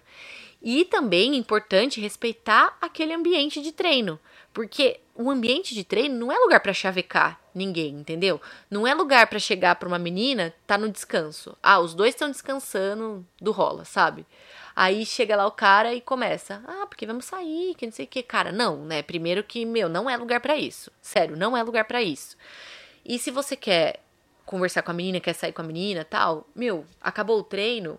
[0.60, 4.18] E também é importante respeitar aquele ambiente de treino,
[4.52, 8.40] porque o ambiente de treino não é lugar para chavecar ninguém, entendeu?
[8.70, 11.56] Não é lugar para chegar para uma menina, tá no descanso.
[11.62, 14.26] Ah, os dois estão descansando do rola, sabe?
[14.74, 18.08] Aí chega lá o cara e começa: "Ah, porque vamos sair, que não sei o
[18.08, 19.02] que, cara, não, né?
[19.02, 20.90] Primeiro que, meu, não é lugar para isso.
[21.00, 22.36] Sério, não é lugar para isso.
[23.04, 24.00] E se você quer
[24.44, 27.98] conversar com a menina, quer sair com a menina, tal, meu, acabou o treino,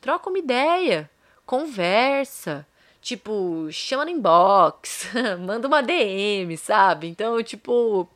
[0.00, 1.10] troca uma ideia,
[1.46, 2.66] conversa,
[3.02, 5.08] tipo, chama no inbox,
[5.44, 7.08] manda uma DM, sabe?
[7.08, 8.08] Então, tipo,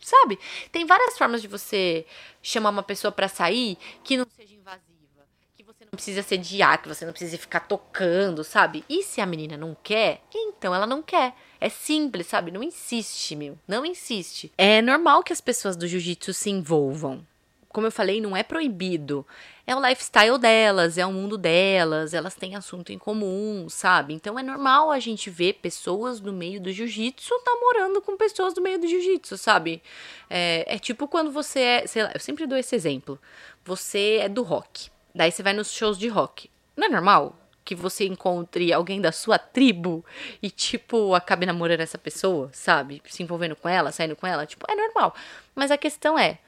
[0.00, 0.38] sabe?
[0.72, 2.04] Tem várias formas de você
[2.42, 6.88] chamar uma pessoa para sair que não seja invasiva, que você não precisa sediar, que
[6.88, 8.84] você não precisa ficar tocando, sabe?
[8.88, 11.34] E se a menina não quer, então ela não quer.
[11.60, 12.50] É simples, sabe?
[12.50, 13.56] Não insiste, meu.
[13.68, 14.50] Não insiste.
[14.58, 17.24] É normal que as pessoas do jiu-jitsu se envolvam.
[17.68, 19.24] Como eu falei, não é proibido.
[19.70, 24.12] É o lifestyle delas, é o mundo delas, elas têm assunto em comum, sabe?
[24.12, 28.60] Então é normal a gente ver pessoas do meio do jiu-jitsu namorando com pessoas do
[28.60, 29.80] meio do jiu-jitsu, sabe?
[30.28, 33.16] É, é tipo quando você é, sei lá, eu sempre dou esse exemplo.
[33.64, 36.50] Você é do rock, daí você vai nos shows de rock.
[36.76, 37.36] Não é normal?
[37.62, 40.04] que você encontre alguém da sua tribo
[40.42, 43.00] e, tipo, acabe namorando essa pessoa, sabe?
[43.06, 45.14] Se envolvendo com ela, saindo com ela, tipo, é normal.
[45.54, 46.38] Mas a questão é,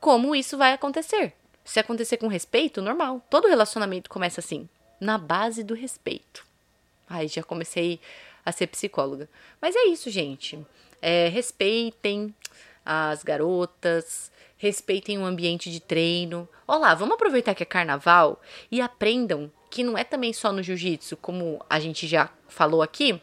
[0.00, 1.32] como isso vai acontecer?
[1.64, 3.22] Se acontecer com respeito, normal.
[3.30, 4.68] Todo relacionamento começa assim,
[5.00, 6.44] na base do respeito.
[7.08, 7.98] Ai, já comecei
[8.44, 9.28] a ser psicóloga.
[9.60, 10.58] Mas é isso, gente.
[11.00, 12.34] É, respeitem
[12.84, 16.48] as garotas, respeitem o ambiente de treino.
[16.66, 21.16] Olá, vamos aproveitar que é carnaval e aprendam que não é também só no jiu-jitsu,
[21.16, 23.20] como a gente já falou aqui,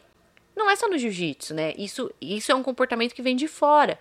[0.54, 1.72] não é só no jiu-jitsu, né?
[1.78, 3.98] Isso, isso é um comportamento que vem de fora.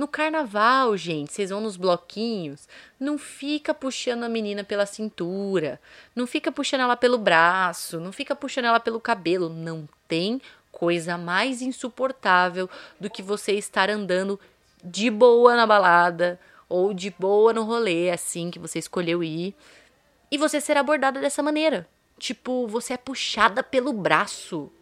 [0.00, 2.66] No carnaval, gente, vocês vão nos bloquinhos,
[2.98, 5.78] não fica puxando a menina pela cintura,
[6.16, 10.40] não fica puxando ela pelo braço, não fica puxando ela pelo cabelo, não tem
[10.72, 12.66] coisa mais insuportável
[12.98, 14.40] do que você estar andando
[14.82, 19.54] de boa na balada ou de boa no rolê, assim que você escolheu ir
[20.30, 21.86] e você ser abordada dessa maneira.
[22.18, 24.72] Tipo, você é puxada pelo braço.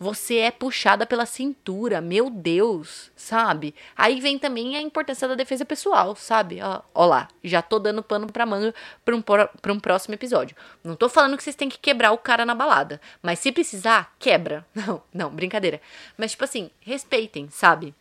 [0.00, 3.74] Você é puxada pela cintura, meu Deus, sabe?
[3.96, 6.60] Aí vem também a importância da defesa pessoal, sabe?
[6.62, 8.72] Ó, ó lá, já tô dando pano pra manga
[9.04, 10.56] pra um, pra um próximo episódio.
[10.84, 14.14] Não tô falando que vocês têm que quebrar o cara na balada, mas se precisar,
[14.20, 14.64] quebra.
[14.74, 15.80] Não, não, brincadeira.
[16.16, 17.92] Mas, tipo assim, respeitem, sabe?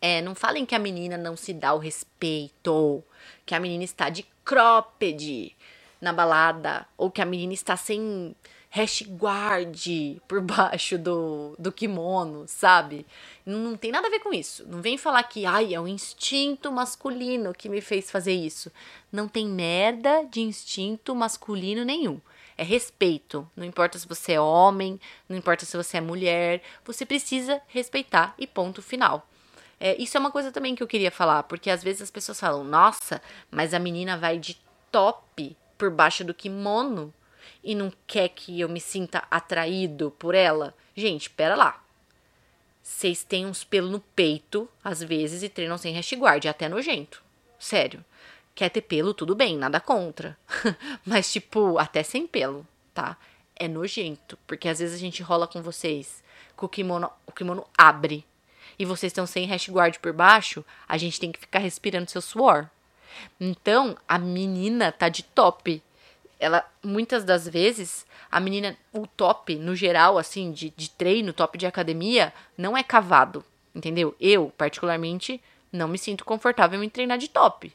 [0.00, 3.02] É, não falem que a menina não se dá o respeito,
[3.44, 5.56] que a menina está de cropped
[6.00, 8.34] na balada, ou que a menina está sem
[8.70, 9.86] hash guard
[10.26, 13.06] por baixo do, do kimono, sabe?
[13.44, 14.66] Não, tem nada a ver com isso.
[14.68, 18.70] Não vem falar que, ai, é o instinto masculino que me fez fazer isso.
[19.10, 22.20] Não tem merda de instinto masculino nenhum.
[22.56, 23.48] É respeito.
[23.56, 28.34] Não importa se você é homem, não importa se você é mulher, você precisa respeitar
[28.38, 29.26] e ponto final.
[29.80, 32.40] É, isso é uma coisa também que eu queria falar, porque às vezes as pessoas
[32.40, 34.58] falam, nossa, mas a menina vai de
[34.90, 37.14] top por baixo do kimono
[37.62, 40.74] e não quer que eu me sinta atraído por ela?
[40.96, 41.82] Gente, pera lá.
[42.82, 47.22] Vocês têm uns pelos no peito, às vezes, e treinam sem guard, é até nojento.
[47.58, 48.04] Sério.
[48.54, 50.36] Quer ter pelo, tudo bem, nada contra.
[51.04, 53.16] Mas, tipo, até sem pelo, tá?
[53.54, 54.38] É nojento.
[54.46, 56.24] Porque às vezes a gente rola com vocês,
[56.56, 58.24] com o kimono, o kimono abre.
[58.78, 62.68] E vocês estão sem guard por baixo, a gente tem que ficar respirando seu suor.
[63.40, 65.82] Então, a menina tá de top.
[66.38, 71.58] Ela, muitas das vezes, a menina, o top, no geral, assim, de, de treino, top
[71.58, 73.44] de academia, não é cavado.
[73.74, 74.14] Entendeu?
[74.20, 75.40] Eu, particularmente,
[75.72, 77.72] não me sinto confortável em treinar de top.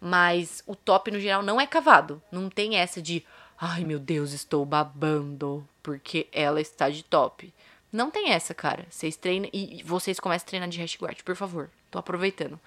[0.00, 2.22] Mas o top, no geral, não é cavado.
[2.30, 3.24] Não tem essa de,
[3.58, 7.52] ai meu Deus, estou babando porque ela está de top.
[7.92, 8.86] Não tem essa, cara.
[8.90, 11.70] Vocês treinam e vocês começam a treinar de hash guard, por favor.
[11.90, 12.58] Tô aproveitando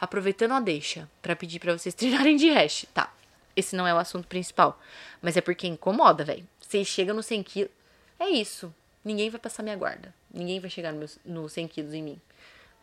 [0.00, 2.86] aproveitando a deixa para pedir para vocês treinarem de hash.
[2.92, 3.12] Tá,
[3.56, 4.80] esse não é o assunto principal,
[5.20, 6.46] mas é porque incomoda, velho.
[6.60, 7.72] Vocês chegam no 100 quilos,
[8.20, 8.72] é isso.
[9.04, 10.14] Ninguém vai passar minha guarda.
[10.32, 12.20] Ninguém vai chegar no, meu, no 100 quilos em mim.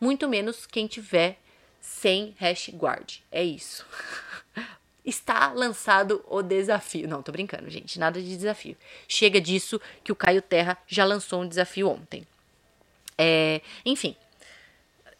[0.00, 1.38] Muito menos quem tiver
[1.80, 3.18] sem hash guard.
[3.30, 3.86] É isso.
[5.04, 7.06] Está lançado o desafio.
[7.06, 7.98] Não, tô brincando, gente.
[7.98, 8.74] Nada de desafio.
[9.06, 12.26] Chega disso que o Caio Terra já lançou um desafio ontem.
[13.18, 14.16] É, enfim,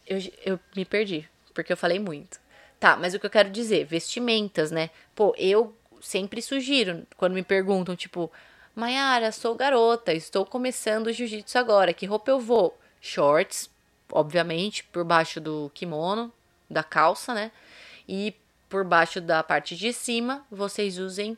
[0.07, 2.39] eu, eu me perdi porque eu falei muito.
[2.79, 4.89] Tá, mas o que eu quero dizer, vestimentas, né?
[5.15, 8.31] Pô, eu sempre sugiro, quando me perguntam, tipo,
[8.75, 12.77] Mayara, sou garota, estou começando o jiu-jitsu agora, que roupa eu vou?
[12.99, 13.69] Shorts,
[14.11, 16.31] obviamente, por baixo do kimono,
[16.69, 17.51] da calça, né?
[18.07, 18.35] E
[18.69, 21.37] por baixo da parte de cima, vocês usem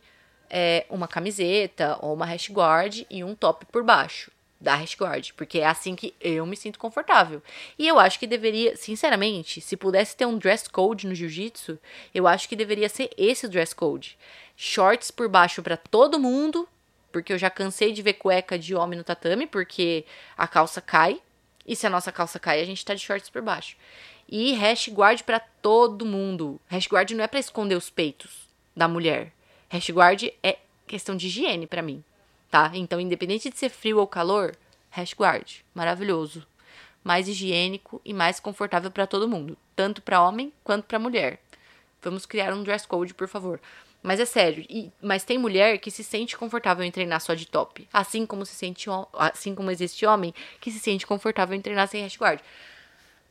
[0.50, 5.32] é, uma camiseta ou uma hash guard e um top por baixo da hash guard,
[5.36, 7.42] porque é assim que eu me sinto confortável.
[7.78, 11.80] E eu acho que deveria, sinceramente, se pudesse ter um dress code no jiu-jitsu,
[12.14, 14.18] eu acho que deveria ser esse o dress code.
[14.56, 16.68] Shorts por baixo para todo mundo,
[17.12, 20.06] porque eu já cansei de ver cueca de homem no tatame, porque
[20.36, 21.22] a calça cai.
[21.66, 23.76] E se a nossa calça cai, a gente tá de shorts por baixo.
[24.28, 26.60] E hash guard para todo mundo.
[26.68, 29.32] Hash guard não é para esconder os peitos da mulher.
[29.70, 32.04] Hash guard é questão de higiene para mim
[32.50, 32.72] tá?
[32.74, 34.56] Então, independente de ser frio ou calor,
[34.90, 36.46] hash guard, maravilhoso.
[37.04, 41.40] Mais higiênico e mais confortável para todo mundo, tanto para homem quanto para mulher.
[42.02, 43.60] Vamos criar um dress code, por favor.
[44.04, 47.48] Mas é sério, e, mas tem mulher que se sente confortável em treinar só de
[47.48, 47.88] top.
[47.92, 52.04] Assim como se sente assim como existe homem que se sente confortável em treinar sem
[52.04, 52.40] hash guard.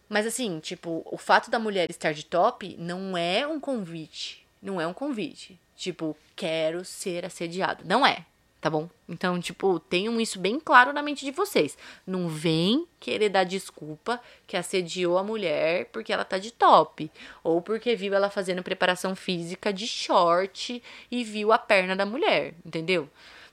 [0.08, 4.46] Mas assim, tipo, o fato da mulher estar de top não é um convite.
[4.62, 5.58] Não é um convite.
[5.76, 7.84] Tipo, quero ser assediado.
[7.84, 8.24] Não é
[8.66, 8.88] tá bom?
[9.08, 11.78] Então, tipo, tenham isso bem claro na mente de vocês.
[12.04, 17.08] Não vem querer dar desculpa que assediou a mulher porque ela tá de top.
[17.44, 22.54] Ou porque viu ela fazendo preparação física de short e viu a perna da mulher,
[22.64, 23.08] entendeu?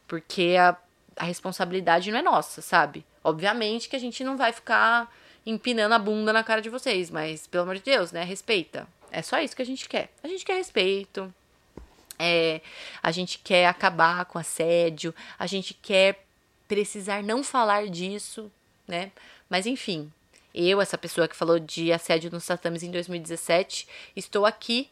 [0.07, 0.75] Porque a,
[1.15, 3.05] a responsabilidade não é nossa, sabe?
[3.23, 5.13] Obviamente que a gente não vai ficar
[5.45, 8.23] empinando a bunda na cara de vocês, mas pelo amor de Deus, né?
[8.23, 8.87] Respeita.
[9.11, 10.09] É só isso que a gente quer.
[10.23, 11.31] A gente quer respeito,
[12.19, 12.61] é,
[13.01, 16.25] a gente quer acabar com assédio, a gente quer
[16.67, 18.51] precisar não falar disso,
[18.87, 19.11] né?
[19.49, 20.11] Mas enfim,
[20.53, 24.89] eu, essa pessoa que falou de assédio nos tatames em 2017, estou aqui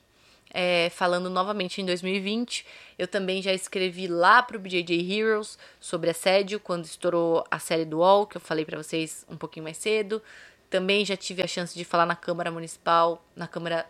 [0.53, 2.65] é, falando novamente em 2020.
[2.97, 7.99] Eu também já escrevi lá pro BJJ Heroes sobre assédio, quando estourou a série do
[7.99, 10.21] UOL, que eu falei para vocês um pouquinho mais cedo.
[10.69, 13.87] Também já tive a chance de falar na Câmara Municipal, na Câmara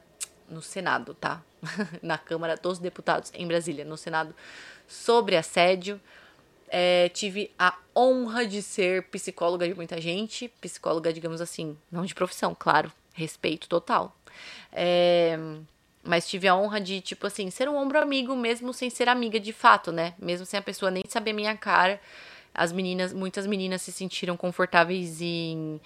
[0.50, 1.42] no Senado, tá?
[2.02, 4.36] na Câmara dos Deputados em Brasília, no Senado,
[4.88, 6.00] sobre assédio.
[6.68, 12.16] É, tive a honra de ser psicóloga de muita gente, psicóloga, digamos assim, não de
[12.16, 14.16] profissão, claro, respeito total.
[14.72, 15.38] É,
[16.04, 19.40] mas tive a honra de, tipo assim, ser um ombro amigo mesmo sem ser amiga
[19.40, 20.14] de fato, né?
[20.18, 22.00] Mesmo sem a pessoa nem saber minha cara.
[22.54, 25.80] As meninas, muitas meninas se sentiram confortáveis em,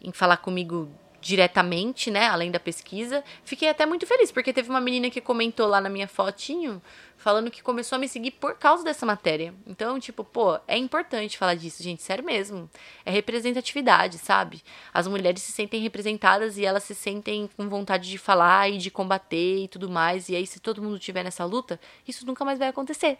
[0.00, 0.88] em falar comigo
[1.20, 3.24] diretamente, né, além da pesquisa.
[3.44, 6.80] Fiquei até muito feliz, porque teve uma menina que comentou lá na minha fotinho,
[7.16, 9.52] falando que começou a me seguir por causa dessa matéria.
[9.66, 12.70] Então, tipo, pô, é importante falar disso, gente, sério mesmo.
[13.04, 14.62] É representatividade, sabe?
[14.94, 18.90] As mulheres se sentem representadas e elas se sentem com vontade de falar e de
[18.90, 20.28] combater e tudo mais.
[20.28, 23.18] E aí, se todo mundo tiver nessa luta, isso nunca mais vai acontecer.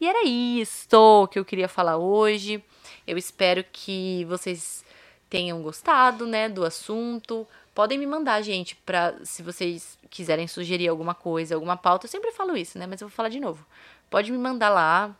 [0.00, 2.64] E era isso que eu queria falar hoje.
[3.06, 4.85] Eu espero que vocês
[5.28, 7.46] tenham gostado, né, do assunto.
[7.74, 12.06] Podem me mandar, gente, pra se vocês quiserem sugerir alguma coisa, alguma pauta.
[12.06, 13.66] Eu sempre falo isso, né, mas eu vou falar de novo.
[14.08, 15.14] Pode me mandar lá,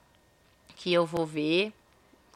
[0.76, 1.72] que eu vou ver,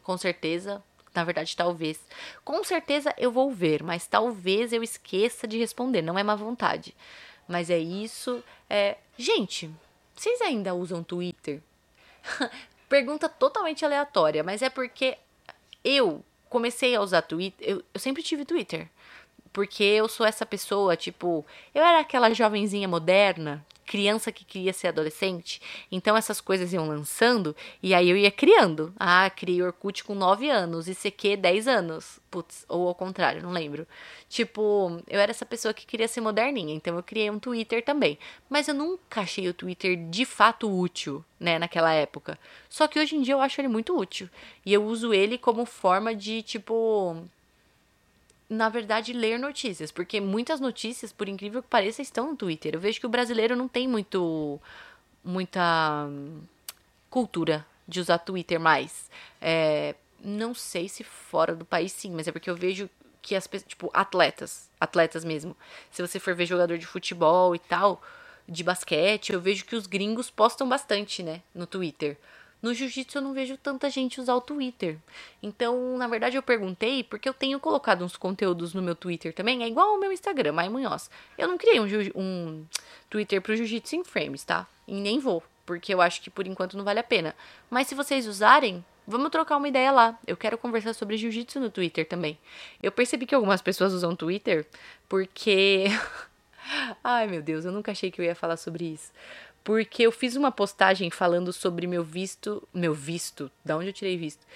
[0.03, 0.83] com certeza.
[1.15, 2.01] Na verdade, talvez.
[2.45, 6.03] Com certeza eu vou ver, mas talvez eu esqueça de responder.
[6.03, 6.95] Não é má vontade.
[7.49, 8.45] Mas é isso.
[8.69, 8.97] É...
[9.19, 9.71] Gente,
[10.15, 11.61] vocês ainda usam Twitter?
[12.89, 15.17] Pergunta totalmente aleatória, mas é porque
[15.85, 18.89] eu comecei a usar Twitter, eu, eu sempre tive Twitter.
[19.53, 21.45] Porque eu sou essa pessoa, tipo,
[21.75, 25.61] eu era aquela jovenzinha moderna, criança que queria ser adolescente.
[25.91, 28.95] Então essas coisas iam lançando e aí eu ia criando.
[28.97, 32.21] Ah, criei Orkut com 9 anos, ICQ 10 anos.
[32.31, 33.85] Putz, ou ao contrário, não lembro.
[34.29, 38.17] Tipo, eu era essa pessoa que queria ser moderninha, então eu criei um Twitter também.
[38.49, 42.39] Mas eu nunca achei o Twitter de fato útil, né, naquela época.
[42.69, 44.31] Só que hoje em dia eu acho ele muito útil.
[44.65, 47.25] E eu uso ele como forma de, tipo,
[48.51, 52.75] na verdade, ler notícias, porque muitas notícias, por incrível que pareça, estão no Twitter.
[52.75, 54.61] Eu vejo que o brasileiro não tem muito
[55.23, 56.41] muita hum,
[57.09, 59.09] cultura de usar Twitter mais.
[59.41, 62.91] É, não sei se fora do país sim, mas é porque eu vejo
[63.23, 65.57] que as pessoas, tipo, atletas, atletas mesmo.
[65.93, 68.03] Se você for ver jogador de futebol e tal,
[68.49, 72.19] de basquete, eu vejo que os gringos postam bastante, né, no Twitter.
[72.63, 74.99] No jiu-jitsu eu não vejo tanta gente usar o Twitter.
[75.43, 79.63] Então, na verdade, eu perguntei porque eu tenho colocado uns conteúdos no meu Twitter também.
[79.63, 81.11] É igual ao meu Instagram, Mai Munhoz.
[81.39, 82.67] Eu não criei um, um
[83.09, 84.67] Twitter pro Jiu-Jitsu em Frames, tá?
[84.87, 87.35] E nem vou, porque eu acho que por enquanto não vale a pena.
[87.71, 90.19] Mas se vocês usarem, vamos trocar uma ideia lá.
[90.27, 92.39] Eu quero conversar sobre jiu-jitsu no Twitter também.
[92.83, 94.67] Eu percebi que algumas pessoas usam Twitter
[95.09, 95.87] porque.
[97.03, 99.11] Ai meu Deus, eu nunca achei que eu ia falar sobre isso
[99.63, 104.17] porque eu fiz uma postagem falando sobre meu visto, meu visto, da onde eu tirei
[104.17, 104.47] visto,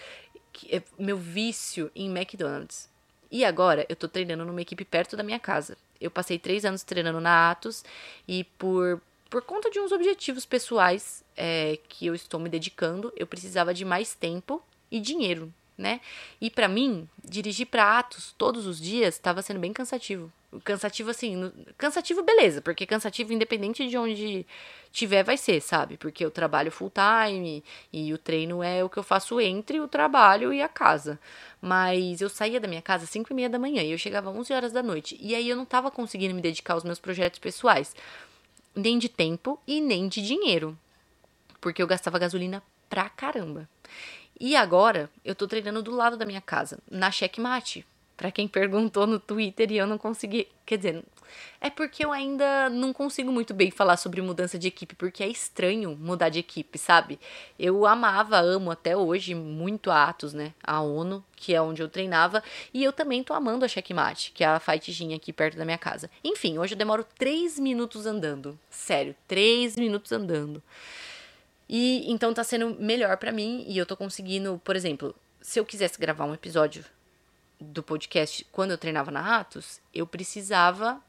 [0.68, 2.88] é meu vício em McDonald's.
[3.30, 5.76] E agora eu tô treinando numa equipe perto da minha casa.
[6.00, 7.84] Eu passei três anos treinando na Atos
[8.28, 9.00] e por
[9.34, 13.84] por conta de uns objetivos pessoais é, que eu estou me dedicando, eu precisava de
[13.84, 16.00] mais tempo e dinheiro, né?
[16.40, 20.32] E para mim, dirigir para Atos todos os dias estava sendo bem cansativo.
[20.62, 24.46] Cansativo assim, no, cansativo beleza, porque cansativo independente de onde
[24.92, 25.96] tiver vai ser, sabe?
[25.96, 29.88] Porque eu trabalho full time e o treino é o que eu faço entre o
[29.88, 31.18] trabalho e a casa.
[31.60, 34.30] Mas eu saía da minha casa às 5 e meia da manhã e eu chegava
[34.30, 35.18] às 11 horas da noite.
[35.20, 37.94] E aí eu não tava conseguindo me dedicar aos meus projetos pessoais
[38.74, 40.78] nem de tempo e nem de dinheiro.
[41.60, 43.68] Porque eu gastava gasolina pra caramba.
[44.38, 47.86] E agora eu tô treinando do lado da minha casa, na checkmate.
[48.16, 50.48] Para quem perguntou no Twitter e eu não consegui.
[50.64, 51.04] Quer dizer,
[51.60, 55.28] é porque eu ainda não consigo muito bem falar sobre mudança de equipe, porque é
[55.28, 57.18] estranho mudar de equipe, sabe?
[57.58, 60.52] Eu amava, amo até hoje muito a Atos, né?
[60.62, 62.42] A ONU, que é onde eu treinava,
[62.72, 65.78] e eu também tô amando a Checkmate, que é a fightinha aqui perto da minha
[65.78, 66.10] casa.
[66.22, 68.58] Enfim, hoje eu demoro três minutos andando.
[68.70, 70.62] Sério, três minutos andando.
[71.68, 75.64] E então tá sendo melhor para mim e eu tô conseguindo, por exemplo, se eu
[75.64, 76.84] quisesse gravar um episódio
[77.60, 81.00] do podcast quando eu treinava na Atos, eu precisava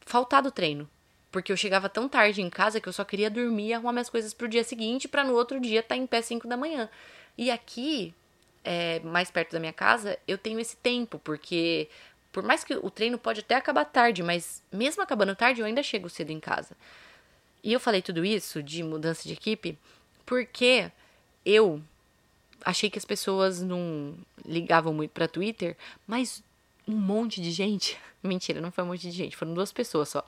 [0.00, 0.88] faltar do treino.
[1.30, 4.10] Porque eu chegava tão tarde em casa que eu só queria dormir e arrumar minhas
[4.10, 6.90] coisas pro dia seguinte para no outro dia estar tá em pé 5 da manhã.
[7.38, 8.14] E aqui,
[8.62, 11.88] é, mais perto da minha casa, eu tenho esse tempo, porque
[12.30, 15.82] por mais que o treino pode até acabar tarde, mas mesmo acabando tarde, eu ainda
[15.82, 16.76] chego cedo em casa.
[17.62, 19.78] E eu falei tudo isso de mudança de equipe
[20.26, 20.90] porque
[21.44, 21.82] eu
[22.64, 26.42] achei que as pessoas não ligavam muito para Twitter, mas
[26.86, 30.24] um monte de gente, mentira, não foi um monte de gente, foram duas pessoas só.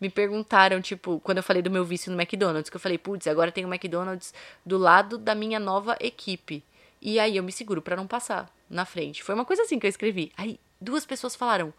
[0.00, 3.26] Me perguntaram, tipo, quando eu falei do meu vício no McDonald's, que eu falei, putz,
[3.26, 4.32] agora tem o McDonald's
[4.64, 6.62] do lado da minha nova equipe.
[7.00, 9.22] E aí eu me seguro para não passar na frente.
[9.22, 10.32] Foi uma coisa assim que eu escrevi.
[10.36, 11.72] Aí duas pessoas falaram: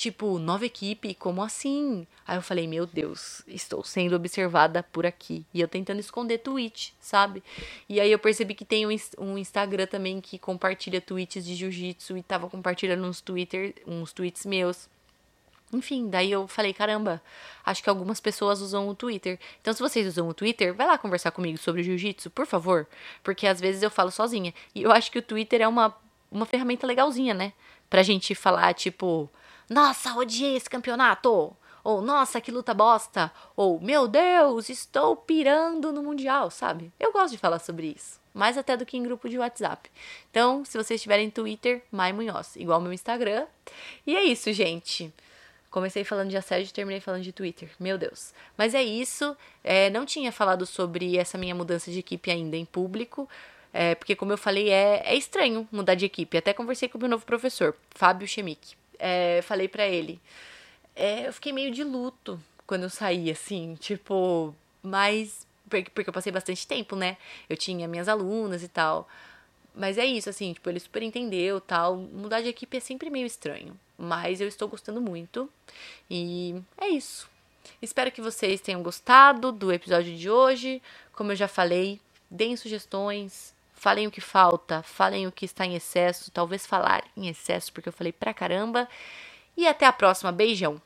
[0.00, 2.06] Tipo, nova equipe, como assim?
[2.26, 5.44] Aí eu falei, meu Deus, estou sendo observada por aqui.
[5.52, 7.42] E eu tentando esconder tweet, sabe?
[7.86, 8.86] E aí eu percebi que tem
[9.18, 14.46] um Instagram também que compartilha tweets de jiu-jitsu e tava compartilhando uns, Twitter, uns tweets
[14.46, 14.88] meus.
[15.70, 17.20] Enfim, daí eu falei, caramba,
[17.62, 19.38] acho que algumas pessoas usam o Twitter.
[19.60, 22.86] Então, se vocês usam o Twitter, vai lá conversar comigo sobre jiu-jitsu, por favor.
[23.22, 24.54] Porque às vezes eu falo sozinha.
[24.74, 25.94] E eu acho que o Twitter é uma,
[26.30, 27.52] uma ferramenta legalzinha, né?
[27.90, 29.28] Pra gente falar, tipo,
[29.70, 31.56] nossa, odiei esse campeonato.
[31.84, 33.30] Ou, nossa, que luta bosta.
[33.54, 36.92] Ou, meu Deus, estou pirando no Mundial, sabe?
[36.98, 38.18] Eu gosto de falar sobre isso.
[38.34, 39.88] Mais até do que em grupo de WhatsApp.
[40.28, 43.46] Então, se vocês tiverem Twitter, Mai Munhoz, igual meu Instagram.
[44.04, 45.14] E é isso, gente.
[45.70, 47.70] Comecei falando de assédio e terminei falando de Twitter.
[47.78, 48.34] Meu Deus.
[48.58, 49.36] Mas é isso.
[49.62, 53.28] É, não tinha falado sobre essa minha mudança de equipe ainda em público.
[53.72, 56.36] É, porque, como eu falei, é, é estranho mudar de equipe.
[56.36, 60.20] Até conversei com o meu novo professor, Fábio Chemic é, falei para ele.
[60.94, 65.46] É, eu fiquei meio de luto quando eu saí, assim, tipo, mas.
[65.68, 67.16] Porque, eu passei bastante tempo, né?
[67.48, 69.08] Eu tinha minhas alunas e tal.
[69.74, 71.96] Mas é isso, assim, tipo, ele super entendeu tal.
[71.96, 73.78] Mudar de equipe é sempre meio estranho.
[73.96, 75.48] Mas eu estou gostando muito.
[76.10, 77.28] E é isso.
[77.80, 80.82] Espero que vocês tenham gostado do episódio de hoje.
[81.12, 85.74] Como eu já falei, deem sugestões, Falem o que falta, falem o que está em
[85.74, 88.86] excesso, talvez falar em excesso, porque eu falei pra caramba.
[89.56, 90.30] E até a próxima.
[90.30, 90.82] Beijão!